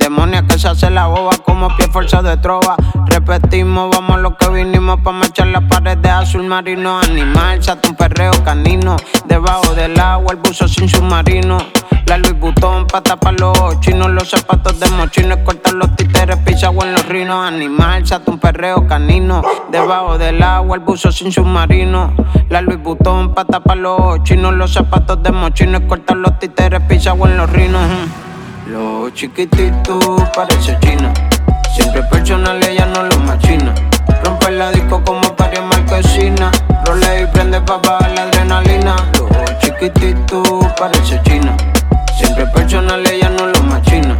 Demonia 0.00 0.46
que 0.46 0.58
se 0.58 0.66
hace 0.66 0.88
la 0.88 1.08
boba 1.08 1.32
como 1.44 1.68
pie 1.76 1.86
fuerza 1.88 2.22
de 2.22 2.38
trova. 2.38 2.74
Repetimos, 3.06 3.90
vamos 3.94 4.16
a 4.16 4.20
lo 4.20 4.34
que 4.34 4.48
vinimos 4.48 4.98
pa' 5.00 5.12
echar 5.26 5.48
la 5.48 5.60
pared 5.60 5.98
de 5.98 6.08
azul 6.08 6.42
marino. 6.44 6.98
Animal, 6.98 7.62
sato 7.62 7.90
un 7.90 7.96
perreo 7.96 8.32
canino. 8.42 8.96
Debajo 9.26 9.74
del 9.74 10.00
agua, 10.00 10.32
el 10.32 10.38
buzo 10.38 10.66
sin 10.68 10.88
submarino. 10.88 11.58
La 12.06 12.16
Louis 12.16 12.40
Vuitton 12.40 12.86
pa' 12.86 13.02
tapar 13.02 13.38
los 13.38 13.78
chinos. 13.80 14.10
Los 14.10 14.30
zapatos 14.30 14.80
de 14.80 14.88
mochino, 14.88 15.44
cortar 15.44 15.74
los 15.74 15.94
títeres, 15.96 16.38
pisagua 16.38 16.86
en 16.86 16.94
los 16.94 17.06
rinos. 17.06 17.46
Animal, 17.46 18.06
sato 18.06 18.32
un 18.32 18.38
perreo 18.38 18.86
canino. 18.88 19.42
Debajo 19.70 20.16
del 20.16 20.42
agua, 20.42 20.76
el 20.76 20.82
buzo 20.82 21.12
sin 21.12 21.30
submarino. 21.30 22.14
La 22.48 22.62
Louis 22.62 22.82
Vuitton 22.82 23.34
pa' 23.34 23.44
tapar 23.44 23.76
los 23.76 24.22
chinos. 24.24 24.54
Los 24.54 24.72
zapatos 24.72 25.22
de 25.22 25.30
mochino, 25.30 25.86
cortar 25.86 26.16
los 26.16 26.38
títeres, 26.38 26.80
pisagua 26.88 27.28
en 27.28 27.36
los 27.36 27.50
rinos. 27.50 27.82
Los 28.70 29.12
chiquititos 29.14 29.98
parece 30.32 30.78
china. 30.78 31.12
Siempre 31.74 32.04
personal, 32.04 32.62
ella 32.62 32.86
no 32.86 33.02
lo 33.02 33.18
machina. 33.18 33.74
Rompe 34.22 34.52
la 34.52 34.70
disco 34.70 35.02
como 35.04 35.22
paria 35.34 35.60
marquesina. 35.60 36.52
Role 36.84 37.22
y 37.22 37.26
prende 37.26 37.60
pa' 37.62 37.78
bajar 37.78 38.12
la 38.12 38.22
adrenalina. 38.22 38.94
Los 39.18 39.58
chiquititos 39.58 40.64
parece 40.78 41.20
china. 41.24 41.56
Siempre 42.16 42.46
personal, 42.46 43.04
ella 43.10 43.28
no 43.30 43.46
lo 43.46 43.60
machina. 43.64 44.16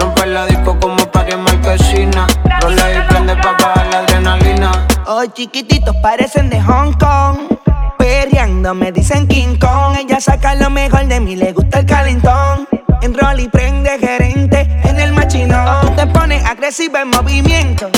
Rompe 0.00 0.26
la 0.26 0.46
disco 0.46 0.76
como 0.80 0.96
paria 1.12 1.36
marquesina. 1.36 2.26
Role 2.60 2.82
y 2.96 3.08
prende 3.08 3.36
pa' 3.36 3.52
bajar 3.52 3.86
la 3.92 3.98
adrenalina. 4.00 4.72
Hoy 5.06 5.28
chiquititos 5.28 5.94
parecen 6.02 6.50
de 6.50 6.60
Hong 6.60 6.92
Kong. 6.94 7.56
Perreando 7.98 8.74
me 8.74 8.90
dicen 8.90 9.28
King 9.28 9.56
Kong. 9.60 9.96
Ella 9.96 10.20
saca 10.20 10.56
lo 10.56 10.70
mejor 10.70 11.06
de 11.06 11.20
mí, 11.20 11.36
le 11.36 11.52
gusta 11.52 11.78
el 11.78 11.86
calentón. 11.86 12.71
En 13.02 13.14
rol 13.14 13.40
y 13.40 13.48
prende 13.48 13.98
gerente 13.98 14.60
en 14.84 15.00
el 15.00 15.12
machinón. 15.12 15.96
Te 15.96 16.06
pone 16.06 16.36
agresiva 16.36 17.02
en 17.02 17.08
movimiento. 17.08 17.90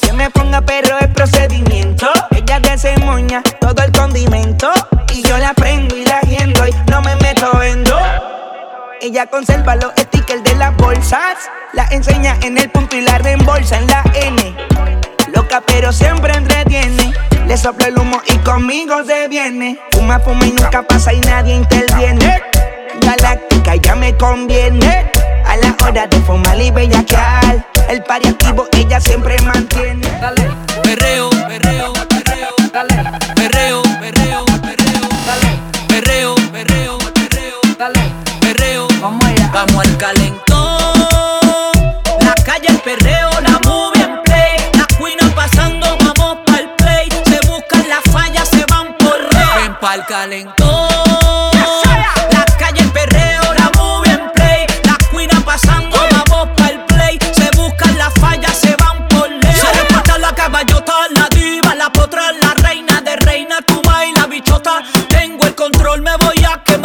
Que 0.00 0.12
me 0.12 0.30
ponga 0.30 0.60
perro 0.60 0.98
el 1.00 1.10
procedimiento. 1.10 2.08
Ella 2.30 2.60
desemoña 2.60 3.42
todo 3.60 3.82
el 3.82 3.90
condimento. 3.90 4.70
Y 5.12 5.22
yo 5.24 5.36
la 5.38 5.52
prendo 5.52 5.96
y 5.96 6.04
la 6.04 6.18
agendo 6.18 6.64
y 6.68 6.72
no 6.88 7.02
me 7.02 7.16
meto 7.16 7.60
en 7.60 7.82
do. 7.82 7.98
Ella 9.00 9.26
conserva 9.26 9.74
los 9.74 9.92
stickers 9.98 10.44
de 10.44 10.54
las 10.54 10.76
bolsas. 10.76 11.38
La 11.72 11.86
enseña 11.86 12.36
en 12.42 12.56
el 12.56 12.70
punto 12.70 12.94
y 12.96 13.00
la 13.00 13.18
reembolsa 13.18 13.78
en 13.78 13.88
la 13.88 14.04
N. 14.14 14.54
Loca 15.34 15.60
pero 15.66 15.92
siempre 15.92 16.34
entretiene. 16.34 17.12
Le 17.48 17.56
soplo 17.56 17.86
el 17.86 17.98
humo 17.98 18.22
y 18.28 18.38
conmigo 18.38 19.02
se 19.04 19.26
viene. 19.26 19.80
Fuma, 19.90 20.20
fuma 20.20 20.46
y 20.46 20.52
nunca 20.52 20.82
pasa 20.82 21.12
y 21.12 21.18
nadie 21.18 21.56
interviene. 21.56 22.42
Galáctica 23.00 23.76
ya 23.76 23.94
me 23.94 24.16
conviene. 24.16 25.10
A 25.46 25.56
la 25.56 25.74
hora 25.84 26.06
de 26.06 26.20
fumar 26.20 26.60
y 26.60 26.70
bellaquear. 26.70 27.66
El 27.88 28.02
pari 28.04 28.28
activo 28.28 28.66
ella 28.72 29.00
siempre 29.00 29.38
mantiene. 29.40 30.06
Dale. 30.20 30.50
Perreo, 30.82 31.30
perreo, 31.30 31.92
perreo, 32.08 32.54
dale. 32.72 32.94
Perreo, 33.34 33.82
perreo, 34.00 34.44
perreo, 34.62 35.08
dale. 35.26 35.58
Perreo, 35.88 36.34
perreo, 36.52 36.98
perreo, 36.98 37.60
dale. 37.78 38.00
Perreo, 38.40 38.88
vamos 39.00 39.24
allá. 39.24 39.50
Vamos 39.52 39.86
al 39.86 39.96
calentón. 39.98 40.62
La 42.20 42.34
calle, 42.44 42.68
el 42.68 42.78
perreo, 42.80 43.30
la 43.40 43.58
movie 43.64 44.02
en 44.02 44.22
play. 44.22 44.56
La 44.74 44.86
queen 44.96 45.30
pasando, 45.34 45.96
vamos 45.98 46.38
pa'l 46.46 46.70
play. 46.76 47.08
Se 47.26 47.46
buscan 47.46 47.88
las 47.88 48.02
fallas, 48.10 48.48
se 48.48 48.64
van 48.66 48.96
por 48.98 49.18
ley. 49.34 49.62
Ven 49.62 49.76
pa'l 49.80 50.04
calentón. 50.06 50.91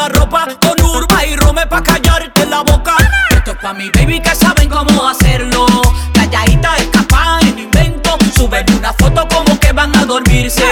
Ropa 0.06 0.48
con 0.62 0.80
urba 0.86 1.26
y 1.26 1.36
rome 1.36 1.66
pa' 1.66 1.82
callarte 1.82 2.46
la 2.46 2.62
boca. 2.62 2.96
Esto 3.32 3.52
es 3.52 3.58
pa' 3.58 3.74
mi 3.74 3.90
baby 3.90 4.22
que 4.22 4.36
saben 4.36 4.70
cómo 4.70 5.08
hacerlo. 5.08 5.66
Calladita, 6.14 6.76
escapada 6.78 7.40
en 7.42 7.60
invento. 7.60 8.18
Suben 8.36 8.66
una 8.78 8.94
foto 8.94 9.28
como 9.28 9.60
que 9.60 9.72
van 9.74 9.96
a 9.98 10.06
dormirse. 10.06 10.64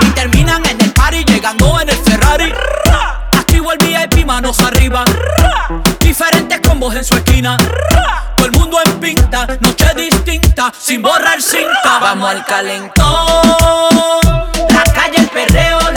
Y 0.00 0.10
terminan 0.10 0.64
en 0.66 0.80
el 0.80 0.92
party 0.92 1.24
llegando 1.24 1.80
en 1.80 1.88
el 1.88 1.96
Ferrari. 1.96 2.52
Activo 3.32 3.72
el 3.72 3.78
VIP, 3.78 4.24
manos 4.24 4.60
arriba. 4.60 5.04
Diferentes 6.00 6.60
combos 6.60 6.94
en 6.94 7.04
su 7.04 7.14
esquina. 7.14 7.56
Todo 8.36 8.46
el 8.46 8.52
mundo 8.52 8.78
en 8.84 9.00
pinta, 9.00 9.46
noche 9.60 9.92
distinta, 9.96 10.72
sin 10.78 11.02
borrar 11.02 11.42
cinta. 11.42 11.98
Vamos 12.00 12.30
al 12.30 12.44
calentón. 12.44 13.06
La 14.70 14.84
calle, 14.94 15.18
el 15.18 15.28
perreo, 15.28 15.87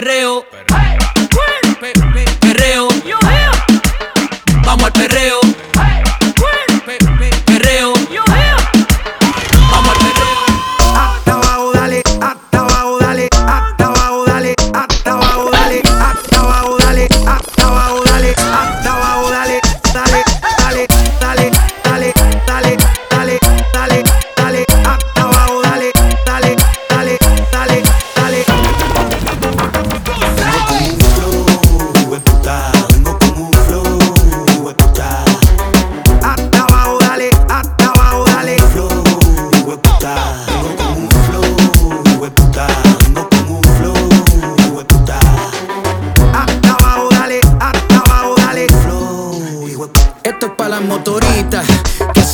perreo. 0.00 0.44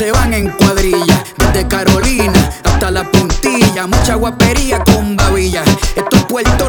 Se 0.04 0.12
van 0.12 0.34
en 0.34 0.50
cuadrilla. 0.50 1.24
Desde 1.38 1.66
Carolina 1.66 2.50
hasta 2.64 2.90
la 2.90 3.10
puntilla. 3.10 3.86
Mucha 3.86 4.16
guapería 4.16 4.84
con 4.84 5.16
babilla. 5.16 5.62
Esto 5.96 6.16
es 6.16 6.24
Puerto 6.26 6.68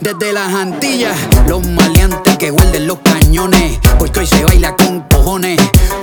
desde 0.00 0.32
las 0.32 0.54
Antillas. 0.54 1.16
Los 1.48 1.66
maleantes 1.66 2.38
que 2.38 2.52
huelden 2.52 2.86
los 2.86 2.98
cañones. 3.00 3.80
Porque 3.98 4.20
hoy 4.20 4.26
se 4.26 4.44
baila 4.44 4.76
con 4.76 5.00
cojones. 5.08 5.60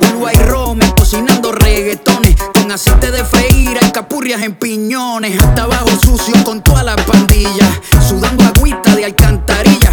Uruguay 0.10 0.36
Rome 0.36 0.86
cocinando 0.98 1.54
reggaetones. 1.54 2.36
Con 2.54 2.70
aceite 2.70 3.12
de 3.12 3.24
freír 3.24 3.78
y 3.82 3.92
capurrias 3.92 4.42
en 4.42 4.56
piñones. 4.56 5.42
Hasta 5.42 5.64
abajo 5.64 5.90
sucio 6.04 6.36
con 6.44 6.62
toda 6.62 6.84
la 6.84 6.98
pandilla. 6.98 7.68
Sudando 8.06 8.44
agüita 8.44 8.94
de 8.94 9.06
alcantarilla. 9.06 9.85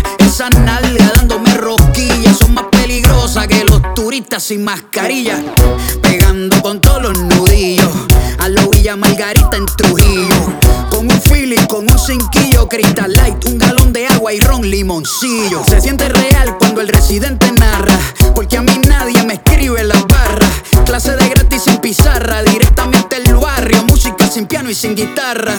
Dándome 0.43 1.55
rosquillas. 1.55 2.36
Son 2.38 2.55
más 2.55 2.64
peligrosas 2.72 3.47
que 3.47 3.64
los 3.64 3.80
turistas 3.95 4.43
sin 4.43 4.64
mascarilla. 4.64 5.40
Pegando 6.03 6.61
con 6.62 6.80
todos 6.80 7.01
los 7.01 7.16
nudillos 7.16 7.88
a 8.43 8.49
la 8.49 8.66
Villa 8.66 8.97
Margarita 8.97 9.57
en 9.57 9.66
Trujillo. 9.66 10.34
Con 10.90 11.11
un 11.11 11.22
feeling, 11.22 11.64
con 11.66 11.88
un 11.88 11.99
cinquillo, 11.99 12.68
cristal 12.68 13.12
light, 13.12 13.45
un 13.47 13.57
galón 13.59 13.93
de 13.93 14.09
agua 14.09 14.32
y 14.32 14.40
ron 14.40 14.68
limoncillo. 14.68 15.62
Se 15.68 15.80
siente 15.80 16.09
real 16.09 16.59
cuando 16.59 16.80
el 16.80 16.88
residente 16.88 17.53
narra, 17.53 17.97
porque 18.34 18.57
a 18.57 18.62
mí 18.62 18.80
nadie 18.88 19.22
me 19.22 19.34
escribe 19.34 19.84
las 19.84 20.05
barras. 20.09 20.51
Clase 20.84 21.14
de 21.14 21.28
gratis 21.28 21.62
sin 21.62 21.76
pizarra, 21.76 22.43
directamente 22.43 23.16
el 23.16 23.34
barrio, 23.36 23.84
música 23.84 24.26
sin 24.26 24.47
piano 24.47 24.70
y 24.70 24.74
sin 24.74 24.97
guitarra. 24.97 25.55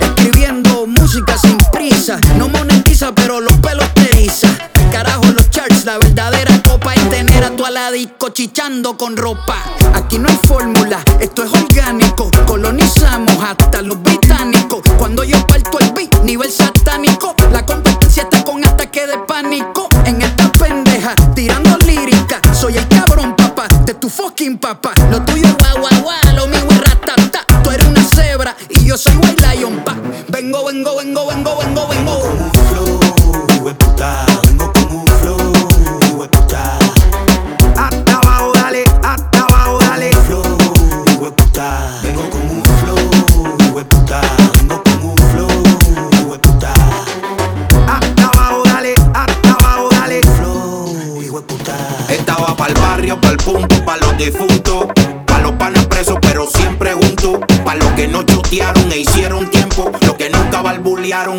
Escribiendo 0.00 0.86
música 0.86 1.38
sin 1.38 1.56
prisa, 1.72 2.18
no 2.36 2.48
monetiza, 2.48 3.14
pero 3.14 3.40
los 3.40 3.54
pelos 3.58 3.88
te 3.94 4.10
eriza. 4.10 4.48
Carajo, 4.90 5.24
los 5.26 5.50
charts, 5.50 5.84
la 5.84 5.98
verdadera 5.98 6.60
copa 6.62 6.94
y 6.96 7.00
tener 7.10 7.44
a 7.44 7.50
tu 7.50 7.64
a 7.64 7.70
la 7.70 7.92
disco 7.92 8.30
chichando 8.30 8.96
con 8.96 9.16
ropa. 9.16 9.62
Aquí 9.94 10.18
no 10.18 10.28
hay 10.28 10.38
fórmula, 10.46 10.98
esto 11.20 11.44
es 11.44 11.52
orgánico 11.52 12.23
Colonizamos 12.46 13.36
hasta 13.42 13.82
los 13.82 14.02
británicos. 14.02 14.82
Cuando 14.98 15.24
yo 15.24 15.44
parto 15.46 15.78
el 15.80 15.92
beat, 15.92 16.22
nivel 16.22 16.50
satánico. 16.50 17.34
La 17.52 17.64
competencia 17.64 18.24
está 18.24 18.44
con 18.44 18.64
ataque 18.64 19.06
de 19.06 19.18
pánico. 19.18 19.88
En 20.04 20.22
esta 20.22 20.50
pendeja, 20.52 21.14
tirando 21.34 21.76
lírica. 21.78 22.40
Soy 22.52 22.76
el 22.76 22.86
cabrón, 22.88 23.34
papá, 23.36 23.68
de 23.84 23.94
tu 23.94 24.08
fucking 24.08 24.58
papá. 24.58 24.92
Lo 25.10 25.22
tuyo 25.22 25.46
es 25.46 25.80
guau, 25.80 26.36
lo 26.36 26.46
mío 26.46 26.66
es 26.70 26.80
ratata. 26.80 27.44
Tú 27.62 27.70
eres 27.70 27.86
una 27.86 28.02
cebra 28.04 28.56
y 28.68 28.84
yo 28.84 28.96
soy 28.96 29.14
un 29.14 29.36
lion, 29.36 29.84
pa. 29.84 29.94
Vengo, 30.28 30.64
vengo, 30.64 30.96
vengo, 30.96 31.26
vengo, 31.26 31.56
vengo, 31.58 31.88
vengo. 31.88 32.53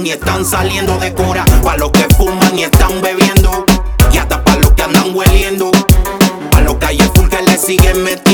y 0.05 0.11
están 0.11 0.45
saliendo 0.45 0.97
de 0.99 1.13
cura. 1.13 1.43
Pa' 1.63 1.77
los 1.77 1.89
que 1.91 2.05
fuman 2.15 2.57
y 2.57 2.63
están 2.63 3.01
bebiendo. 3.01 3.65
Y 4.11 4.17
hasta 4.17 4.43
pa' 4.43 4.55
los 4.57 4.71
que 4.73 4.83
andan 4.83 5.15
hueliendo. 5.15 5.71
Pa' 6.51 6.61
los 6.61 6.75
que 6.75 6.85
hay 6.85 6.99
full 7.15 7.27
que 7.27 7.41
le 7.41 7.57
siguen 7.57 8.03
metiendo. 8.03 8.24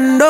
no. 0.00 0.29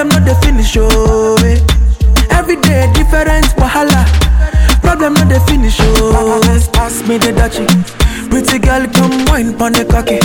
Problem 0.00 0.24
not 0.24 0.32
the 0.32 0.46
finish, 0.46 0.76
oh. 0.78 1.36
Eh. 1.44 1.60
Every 2.30 2.56
day 2.56 2.90
different 2.94 3.44
wahala. 3.60 4.00
Problem 4.80 5.12
not 5.12 5.28
the 5.28 5.40
finish, 5.40 5.76
oh. 5.78 6.40
Pass 6.72 7.06
me 7.06 7.18
the 7.18 7.36
dachi. 7.36 7.68
Pretty 8.30 8.58
girl, 8.60 8.86
come 8.96 9.26
wine 9.26 9.52
pon 9.58 9.74
the 9.74 9.84
cocky. 9.84 10.16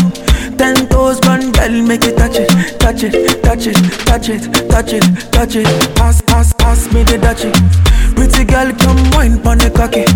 Ten 0.55 0.87
toes, 0.87 1.19
one 1.27 1.51
girl, 1.51 1.75
make 1.83 2.05
it 2.05 2.15
touch 2.15 2.39
it, 2.39 2.79
touch 2.79 3.03
it, 3.03 3.43
touch 3.43 3.67
it, 3.67 3.75
touch 4.07 4.29
it, 4.29 4.47
touch 4.71 4.93
it, 4.93 5.03
touch 5.33 5.55
it. 5.57 5.95
Pass, 5.97 6.21
pass, 6.21 6.53
pass 6.53 6.87
me 6.93 7.03
the 7.03 7.17
dachi. 7.19 7.51
Pretty 8.15 8.45
girl, 8.45 8.71
come 8.79 9.03
wine 9.11 9.43
pon 9.43 9.57
the 9.57 9.69
cocky. 9.69 10.07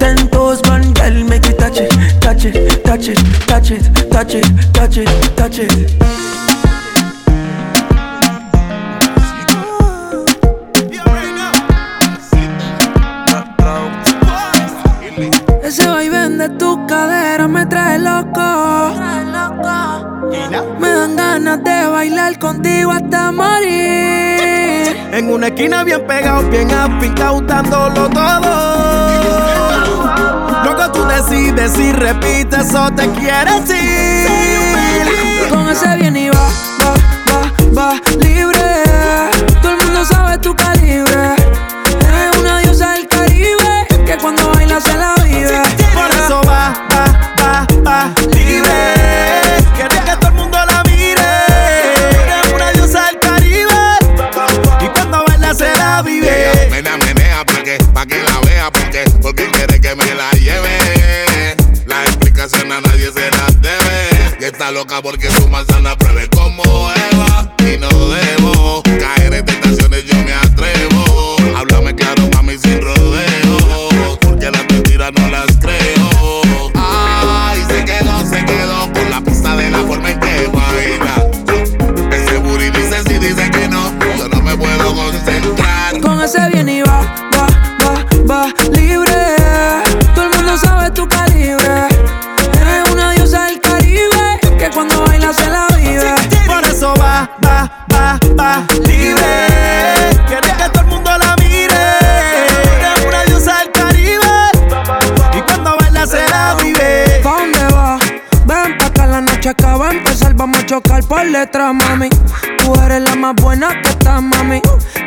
Ten 0.00 0.16
toes, 0.34 0.60
one 0.62 0.92
girl, 0.94 1.14
make 1.30 1.46
it 1.46 1.60
touch 1.60 1.78
it, 1.78 1.94
touch 2.20 2.44
it, 2.44 2.82
touch 2.82 3.06
it, 3.06 3.22
touch 3.46 3.70
it, 3.70 3.86
touch 4.10 4.34
it, 4.34 4.74
touch 4.74 4.96
it, 4.98 5.36
touch 5.36 5.58
it. 5.60 6.06
De 16.48 16.54
tu 16.58 16.86
cadera 16.86 17.48
me 17.48 17.66
trae 17.66 17.98
loco. 17.98 18.94
Me 20.80 20.88
dan 20.88 21.16
ganas 21.16 21.64
de 21.64 21.86
bailar 21.86 22.38
contigo 22.38 22.92
hasta 22.92 23.32
morir. 23.32 24.96
En 25.12 25.30
una 25.30 25.48
esquina 25.48 25.82
bien 25.84 26.06
pegado, 26.06 26.48
bien 26.50 26.70
afincado, 26.72 27.40
dándolo 27.40 28.08
todo. 28.10 28.52
Luego 30.64 30.92
tú 30.92 31.04
decides 31.04 31.78
y 31.78 31.92
repites 31.92 32.74
o 32.74 32.90
te 32.92 33.08
quieres 33.10 33.70
ir. 33.70 35.48
Con 35.48 35.68
ese 35.68 35.96
bien 35.96 36.16
y 36.16 36.28
va, 36.28 36.48
va, 36.82 36.94
va, 37.30 37.40
va 37.76 38.00
libre. 38.18 38.84
Todo 39.62 39.72
el 39.72 39.78
mundo 39.84 40.04
sabe 40.04 40.38
tu 40.38 40.54
calibre. 40.54 41.34
Eres 42.08 42.38
una 42.38 42.58
diosa 42.60 42.92
del 42.92 43.08
Caribe 43.08 43.86
que 44.06 44.16
cuando 44.18 44.50
baila 44.50 44.80
se 44.80 44.96
la 44.96 45.14
vive. 45.24 45.65
Libre. 48.34 48.94
Quiere 49.74 50.00
que 50.04 50.16
todo 50.20 50.28
el 50.28 50.34
mundo 50.34 50.58
la 50.66 50.82
mire. 50.84 51.22
Eres 52.22 52.52
una 52.52 52.72
diosa 52.72 53.06
del 53.06 53.20
Caribe. 53.20 53.72
Y 54.80 54.88
cuando 54.88 55.24
baila 55.26 55.54
se 55.54 55.72
la 55.76 56.02
vive. 56.02 56.68
Menea, 56.70 56.96
menea, 56.96 57.44
pa' 57.44 57.62
que, 57.62 57.78
pa' 57.94 58.06
que 58.06 58.22
la 58.22 58.40
vea, 58.40 58.70
porque, 58.72 59.04
porque 59.22 59.50
quiere 59.50 59.80
que 59.80 59.94
me 59.94 60.14
la 60.14 60.30
lleve. 60.32 61.56
Las 61.86 62.06
explicaciones 62.06 62.72
a 62.72 62.80
nadie 62.80 63.12
se 63.12 63.30
las 63.30 63.60
debe. 63.60 64.36
Y 64.40 64.44
está 64.44 64.70
loca 64.70 65.00
porque 65.00 65.30
su 65.30 65.48
manzana 65.48 65.96
pruebe 65.96 66.28
como 66.28 66.62
Eva. 66.90 66.95
Letra, 111.46 111.72
mami. 111.72 112.08
Tú 112.58 112.74
eres 112.84 113.00
la 113.02 113.14
más 113.14 113.34
buena 113.36 113.68
que 113.82 113.88
está, 113.90 114.20
mami. 114.20 114.60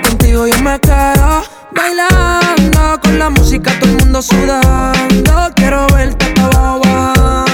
Contigo 0.04 0.48
yo 0.48 0.58
me 0.64 0.80
quedo 0.80 1.44
bailando. 1.76 3.00
Con 3.04 3.20
la 3.20 3.30
música 3.30 3.72
todo 3.80 3.90
el 3.90 3.98
mundo 3.98 4.22
sudando. 4.22 5.52
Quiero 5.56 5.88
verte 5.88 6.34
hasta. 6.38 7.46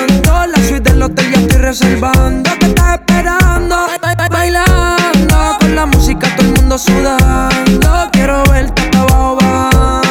La 0.48 0.58
suite 0.68 0.92
del 0.92 1.02
hotel 1.02 1.32
ya 1.34 1.40
estoy 1.42 1.62
reservando. 1.62 2.50
Te 2.60 2.66
estás 2.68 3.00
esperando. 3.00 3.76
Ba- 4.02 4.16
ba- 4.16 4.28
Bailando. 4.30 5.58
Con 5.60 5.76
la 5.76 5.86
música 5.88 6.28
todo 6.36 6.46
el 6.48 6.54
mundo 6.54 6.78
sudando. 6.78 8.10
Quiero 8.12 8.44
verte 8.52 8.82
hasta. 8.84 10.02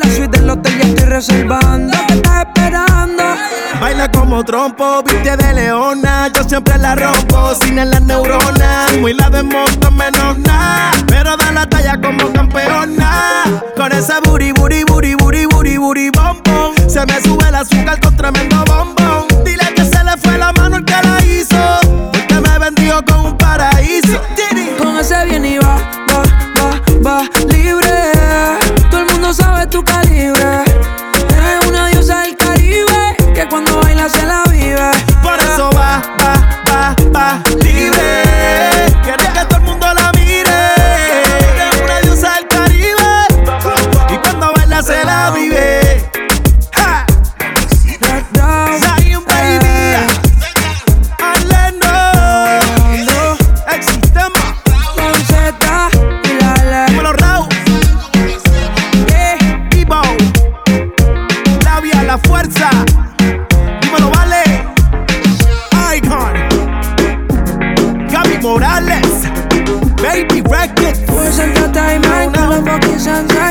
La 0.00 0.16
suite 0.16 0.38
del 0.40 0.50
hotel 0.50 0.78
ya 0.78 0.86
estoy 0.88 1.06
reservando. 1.06 1.96
Te 2.06 2.14
estás 2.14 2.46
esperando. 2.46 3.24
Baila 3.80 4.08
como 4.12 4.44
trompo, 4.44 5.02
viste 5.02 5.36
de 5.36 5.52
leona. 5.54 5.71
Sin 7.60 7.78
en 7.78 7.90
las 7.90 8.00
neuronas. 8.02 8.92
Muy 9.00 9.12
la 9.12 9.28
de 9.28 9.42
monto 9.42 9.90
menos 9.90 10.38
nada. 10.38 10.92
Pero 11.06 11.36
da 11.36 11.52
la 11.52 11.66
talla 11.68 12.00
como 12.00 12.32
campeona. 12.32 13.44
Con 13.76 13.92
ese 13.92 14.14
booty, 14.24 14.52
booty, 14.52 14.84
booty, 14.84 15.14
booty, 15.14 15.46
booty, 15.46 15.76
booty, 15.76 16.10
bom, 16.10 16.40
bom. 16.44 16.74
Se 16.88 17.04
me 17.04 17.20
sube 17.20 17.46
el 17.48 17.54
azúcar 17.54 18.00
con 18.00 18.16
tremendo 18.16 18.64
bombón. 18.66 19.01
Baby 70.62 70.74
Records. 70.82 71.00
Pues 71.06 71.38
entertainment 71.38 72.36
con 72.36 72.50
los 72.50 72.60
fucking 72.60 73.00
sunshine. 73.00 73.41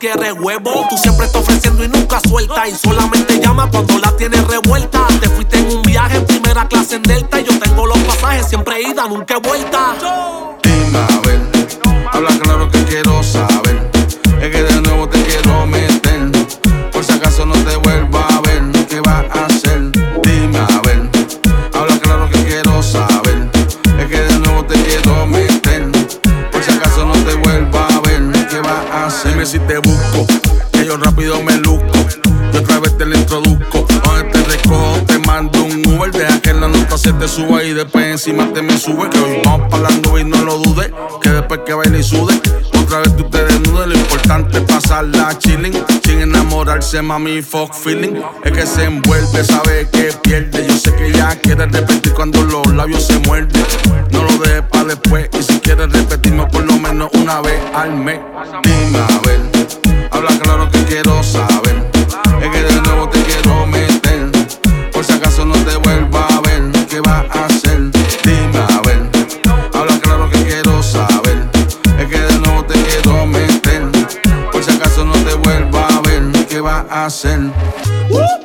La 0.00 0.32
encima 38.18 38.52
te 38.52 38.62
me 38.62 38.76
sube. 38.76 39.08
Que 39.10 39.18
hoy 39.20 39.40
vamos 39.44 39.68
para 39.70 39.84
la 39.84 39.90
nube 39.90 40.22
y 40.22 40.24
no 40.24 40.42
lo 40.42 40.58
dudes. 40.58 40.90
Que 41.22 41.30
después 41.30 41.60
que 41.64 41.72
baile 41.72 42.00
y 42.00 42.02
sude. 42.02 42.34
Otra 42.82 42.98
vez 43.00 43.16
tú 43.16 43.24
te 43.30 43.44
desnudes, 43.44 43.86
lo 43.86 43.94
importante 43.94 44.58
es 44.58 44.64
pasarla 44.64 45.38
chilling. 45.38 45.72
Sin 46.04 46.20
enamorarse, 46.22 47.00
mami, 47.00 47.42
fuck 47.42 47.72
feeling. 47.72 48.20
Es 48.44 48.52
que 48.52 48.66
se 48.66 48.84
envuelve, 48.84 49.44
sabe 49.44 49.88
que 49.92 50.12
pierde. 50.22 50.66
Yo 50.66 50.76
sé 50.76 50.94
que 50.96 51.12
ya 51.12 51.28
quiere 51.40 51.66
repetir 51.66 52.12
cuando 52.12 52.42
los 52.42 52.66
labios 52.74 53.06
se 53.06 53.18
muerden. 53.20 53.64
No 54.10 54.24
lo 54.24 54.32
dejes 54.38 54.62
para 54.62 54.84
después. 54.84 55.28
Y 55.38 55.42
si 55.44 55.60
quieres 55.60 55.88
repetirme 55.92 56.46
por 56.46 56.64
lo 56.64 56.76
menos 56.76 57.10
una 57.14 57.40
vez 57.40 57.60
al 57.72 57.94
mes, 57.94 58.18
dime 58.64 58.98
a 58.98 59.20
ver. 59.26 59.40
Habla 60.10 60.30
claro 60.40 60.68
que 60.70 60.82
quiero 60.84 61.22
saber. 61.22 61.67
¿Qué 76.98 77.04
vas 78.10 78.37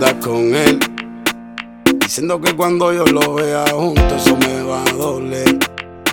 con 0.00 0.54
él. 0.54 0.80
Diciendo 2.00 2.40
que 2.40 2.56
cuando 2.56 2.90
yo 2.90 3.04
lo 3.04 3.34
vea 3.34 3.66
junto 3.70 4.16
eso 4.16 4.34
me 4.38 4.62
va 4.62 4.82
a 4.82 4.92
doler. 4.92 5.58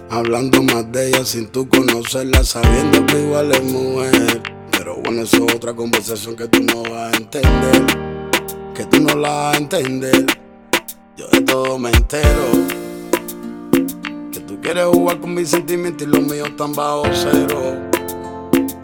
Hablando 0.10 0.62
más 0.62 0.92
de 0.92 1.08
ella 1.08 1.24
sin 1.24 1.48
tú 1.48 1.70
conocerla, 1.70 2.44
sabiendo 2.44 3.06
que 3.06 3.22
igual 3.22 3.52
es 3.52 3.64
mujer. 3.64 4.42
Pero 4.72 4.98
bueno, 4.98 5.22
eso 5.22 5.46
es 5.48 5.56
otra 5.56 5.74
conversación 5.74 6.36
que 6.36 6.50
tú 6.50 6.64
no 6.64 6.84
vas 6.84 7.14
a 7.14 7.18
entender. 7.18 7.86
Que 8.76 8.86
tú 8.86 9.00
no 9.00 9.16
la 9.16 9.30
vas 9.30 9.56
a 9.56 9.58
entender. 9.58 10.26
Yo 11.16 11.28
de 11.30 11.42
todo 11.42 11.80
me 11.80 11.90
entero. 11.90 12.46
Que 14.34 14.40
tú 14.42 14.60
quieres 14.62 14.86
jugar 14.86 15.22
con 15.22 15.34
mis 15.34 15.50
sentimientos 15.50 16.06
y 16.06 16.12
los 16.12 16.22
míos 16.24 16.50
están 16.50 16.74
bajo 16.74 17.04
cero. 17.14 17.90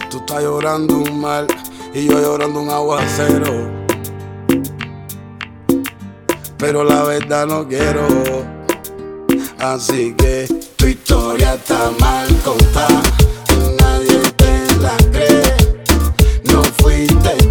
Tú 0.10 0.18
estás 0.18 0.44
llorando 0.44 1.00
un 1.00 1.20
mal 1.20 1.46
y 1.94 2.06
yo 2.08 2.22
llorando 2.22 2.62
un 2.62 2.70
aguacero 2.70 3.83
pero 6.64 6.86
la 6.86 7.04
verdad 7.04 7.46
no 7.46 7.68
quiero. 7.68 8.08
Así 9.60 10.16
que 10.18 10.48
tu 10.78 10.88
historia 10.88 11.56
está 11.56 11.92
mal 12.00 12.26
contada, 12.42 13.02
nadie 13.82 14.22
te 14.38 14.76
la 14.80 14.96
cree. 15.12 15.84
No 16.46 16.64
fuiste 16.64 17.43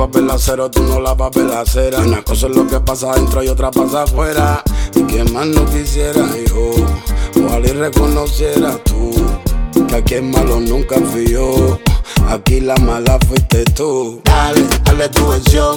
papel 0.00 0.30
acero, 0.30 0.70
tú 0.70 0.82
no 0.82 0.98
la 0.98 1.14
papel 1.14 1.50
acera. 1.52 1.98
Una 2.00 2.22
cosa 2.22 2.46
es 2.46 2.56
lo 2.56 2.66
que 2.66 2.80
pasa 2.80 3.12
adentro 3.12 3.42
y 3.42 3.48
otra 3.48 3.70
pasa 3.70 4.04
afuera. 4.04 4.62
Y 4.94 5.02
que 5.02 5.24
más 5.24 5.46
no 5.46 5.66
quisiera 5.66 6.26
yo. 6.48 6.70
Ojalá 7.44 7.68
y 7.68 7.72
reconociera 7.72 8.82
tú. 8.82 9.10
Que 9.88 9.96
aquí 9.96 10.14
el 10.14 10.22
malo 10.22 10.58
nunca 10.58 10.96
fui 11.12 11.26
yo. 11.26 11.78
Aquí 12.30 12.60
la 12.60 12.76
mala 12.76 13.18
fuiste 13.28 13.62
tú. 13.76 14.22
Dale, 14.24 14.66
dale 14.84 15.10
tu 15.10 15.28
versión. 15.28 15.74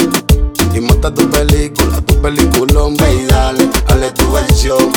Y 0.74 0.80
monta 0.80 1.14
tu 1.14 1.30
película, 1.30 2.00
tu 2.06 2.22
peliculón, 2.22 2.96
ve 2.96 3.26
dale, 3.28 3.70
dale 3.90 4.10
tu 4.12 4.32
versión. 4.32 4.90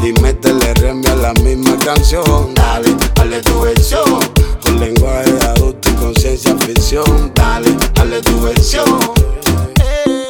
Y 0.00 0.12
métele 0.20 0.74
remia 0.74 1.12
a 1.12 1.16
la 1.16 1.32
misma 1.42 1.76
canción. 1.78 2.54
Dale, 2.54 2.94
dale 3.16 3.42
tu 3.42 3.62
versión. 3.62 4.39
Con 4.70 4.78
lenguaje 4.78 5.36
adulto 5.48 5.90
y 5.90 5.92
conciencia 5.94 6.56
ficción. 6.58 7.32
Dale, 7.34 7.76
dale 7.94 8.22
tu 8.22 8.40
versión. 8.40 9.00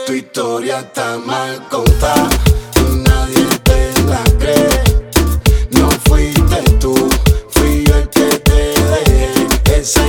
Tu 0.07 0.15
historia 0.15 0.81
está 0.81 1.19
mal 1.19 1.69
contada. 1.69 2.31
Nadie 2.91 3.45
te 3.65 3.93
la 4.05 4.25
cree. 4.39 4.83
No 5.73 5.91
fuiste 6.07 6.63
tú, 6.81 6.95
fui 7.51 7.85
yo 7.87 7.97
el 7.97 8.09
que 8.09 8.39
te 8.39 8.53
dejé. 8.53 9.79
Esa 9.79 10.09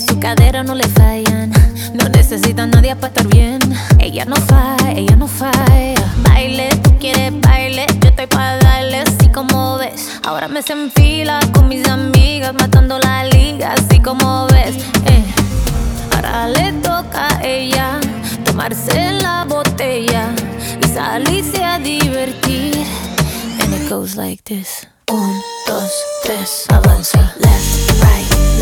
su 0.00 0.18
cadera 0.18 0.62
no 0.62 0.74
le 0.74 0.88
fallan. 0.88 1.52
No 1.92 2.08
necesita 2.08 2.66
nadie 2.66 2.94
para 2.96 3.08
estar 3.08 3.26
bien. 3.26 3.60
Ella 3.98 4.24
no 4.24 4.36
falla, 4.36 4.92
ella 4.92 5.16
no 5.16 5.26
falla. 5.26 6.04
Baile, 6.22 6.68
tú 6.82 6.96
quieres 6.98 7.32
baile, 7.40 7.86
yo 8.00 8.08
estoy 8.08 8.26
para 8.26 8.56
darle 8.58 8.98
así 9.00 9.28
como 9.28 9.76
ves. 9.78 10.08
Ahora 10.24 10.48
me 10.48 10.62
se 10.62 10.72
enfila 10.72 11.40
con 11.52 11.68
mis 11.68 11.86
amigas, 11.88 12.54
matando 12.54 12.98
la 12.98 13.24
liga, 13.24 13.74
así 13.74 14.00
como 14.00 14.46
ves. 14.48 14.76
Eh. 15.06 15.24
Ahora 16.14 16.48
le 16.48 16.72
toca 16.74 17.28
a 17.28 17.44
ella 17.44 18.00
tomarse 18.44 19.12
la 19.20 19.44
botella 19.44 20.30
y 20.82 20.86
salirse 20.88 21.62
a 21.62 21.78
divertir. 21.78 22.86
And 23.60 23.74
it 23.74 23.90
goes 23.90 24.16
like 24.16 24.42
this: 24.44 24.86
1, 25.10 25.42
2, 25.66 25.90
3, 26.24 26.66
avanza, 26.70 27.18
left, 27.40 28.02
right, 28.02 28.30
left. 28.58 28.61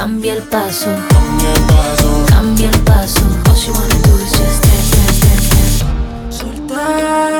Cambia 0.00 0.32
el 0.32 0.42
paso, 0.44 0.86
cambia 1.10 1.52
el 1.52 1.60
paso, 1.66 2.24
cambia 2.26 2.70
el 2.70 2.78
paso. 2.84 3.20
All 3.46 3.54
she 3.54 3.70
wanna 3.70 3.94
do 4.02 4.16
is 4.16 4.32
just 4.32 4.62
dance. 4.64 5.84
Soltar. 6.30 7.39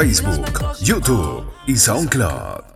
Facebook, 0.00 0.80
YouTube 0.80 1.44
y 1.66 1.76
SoundCloud. 1.76 2.69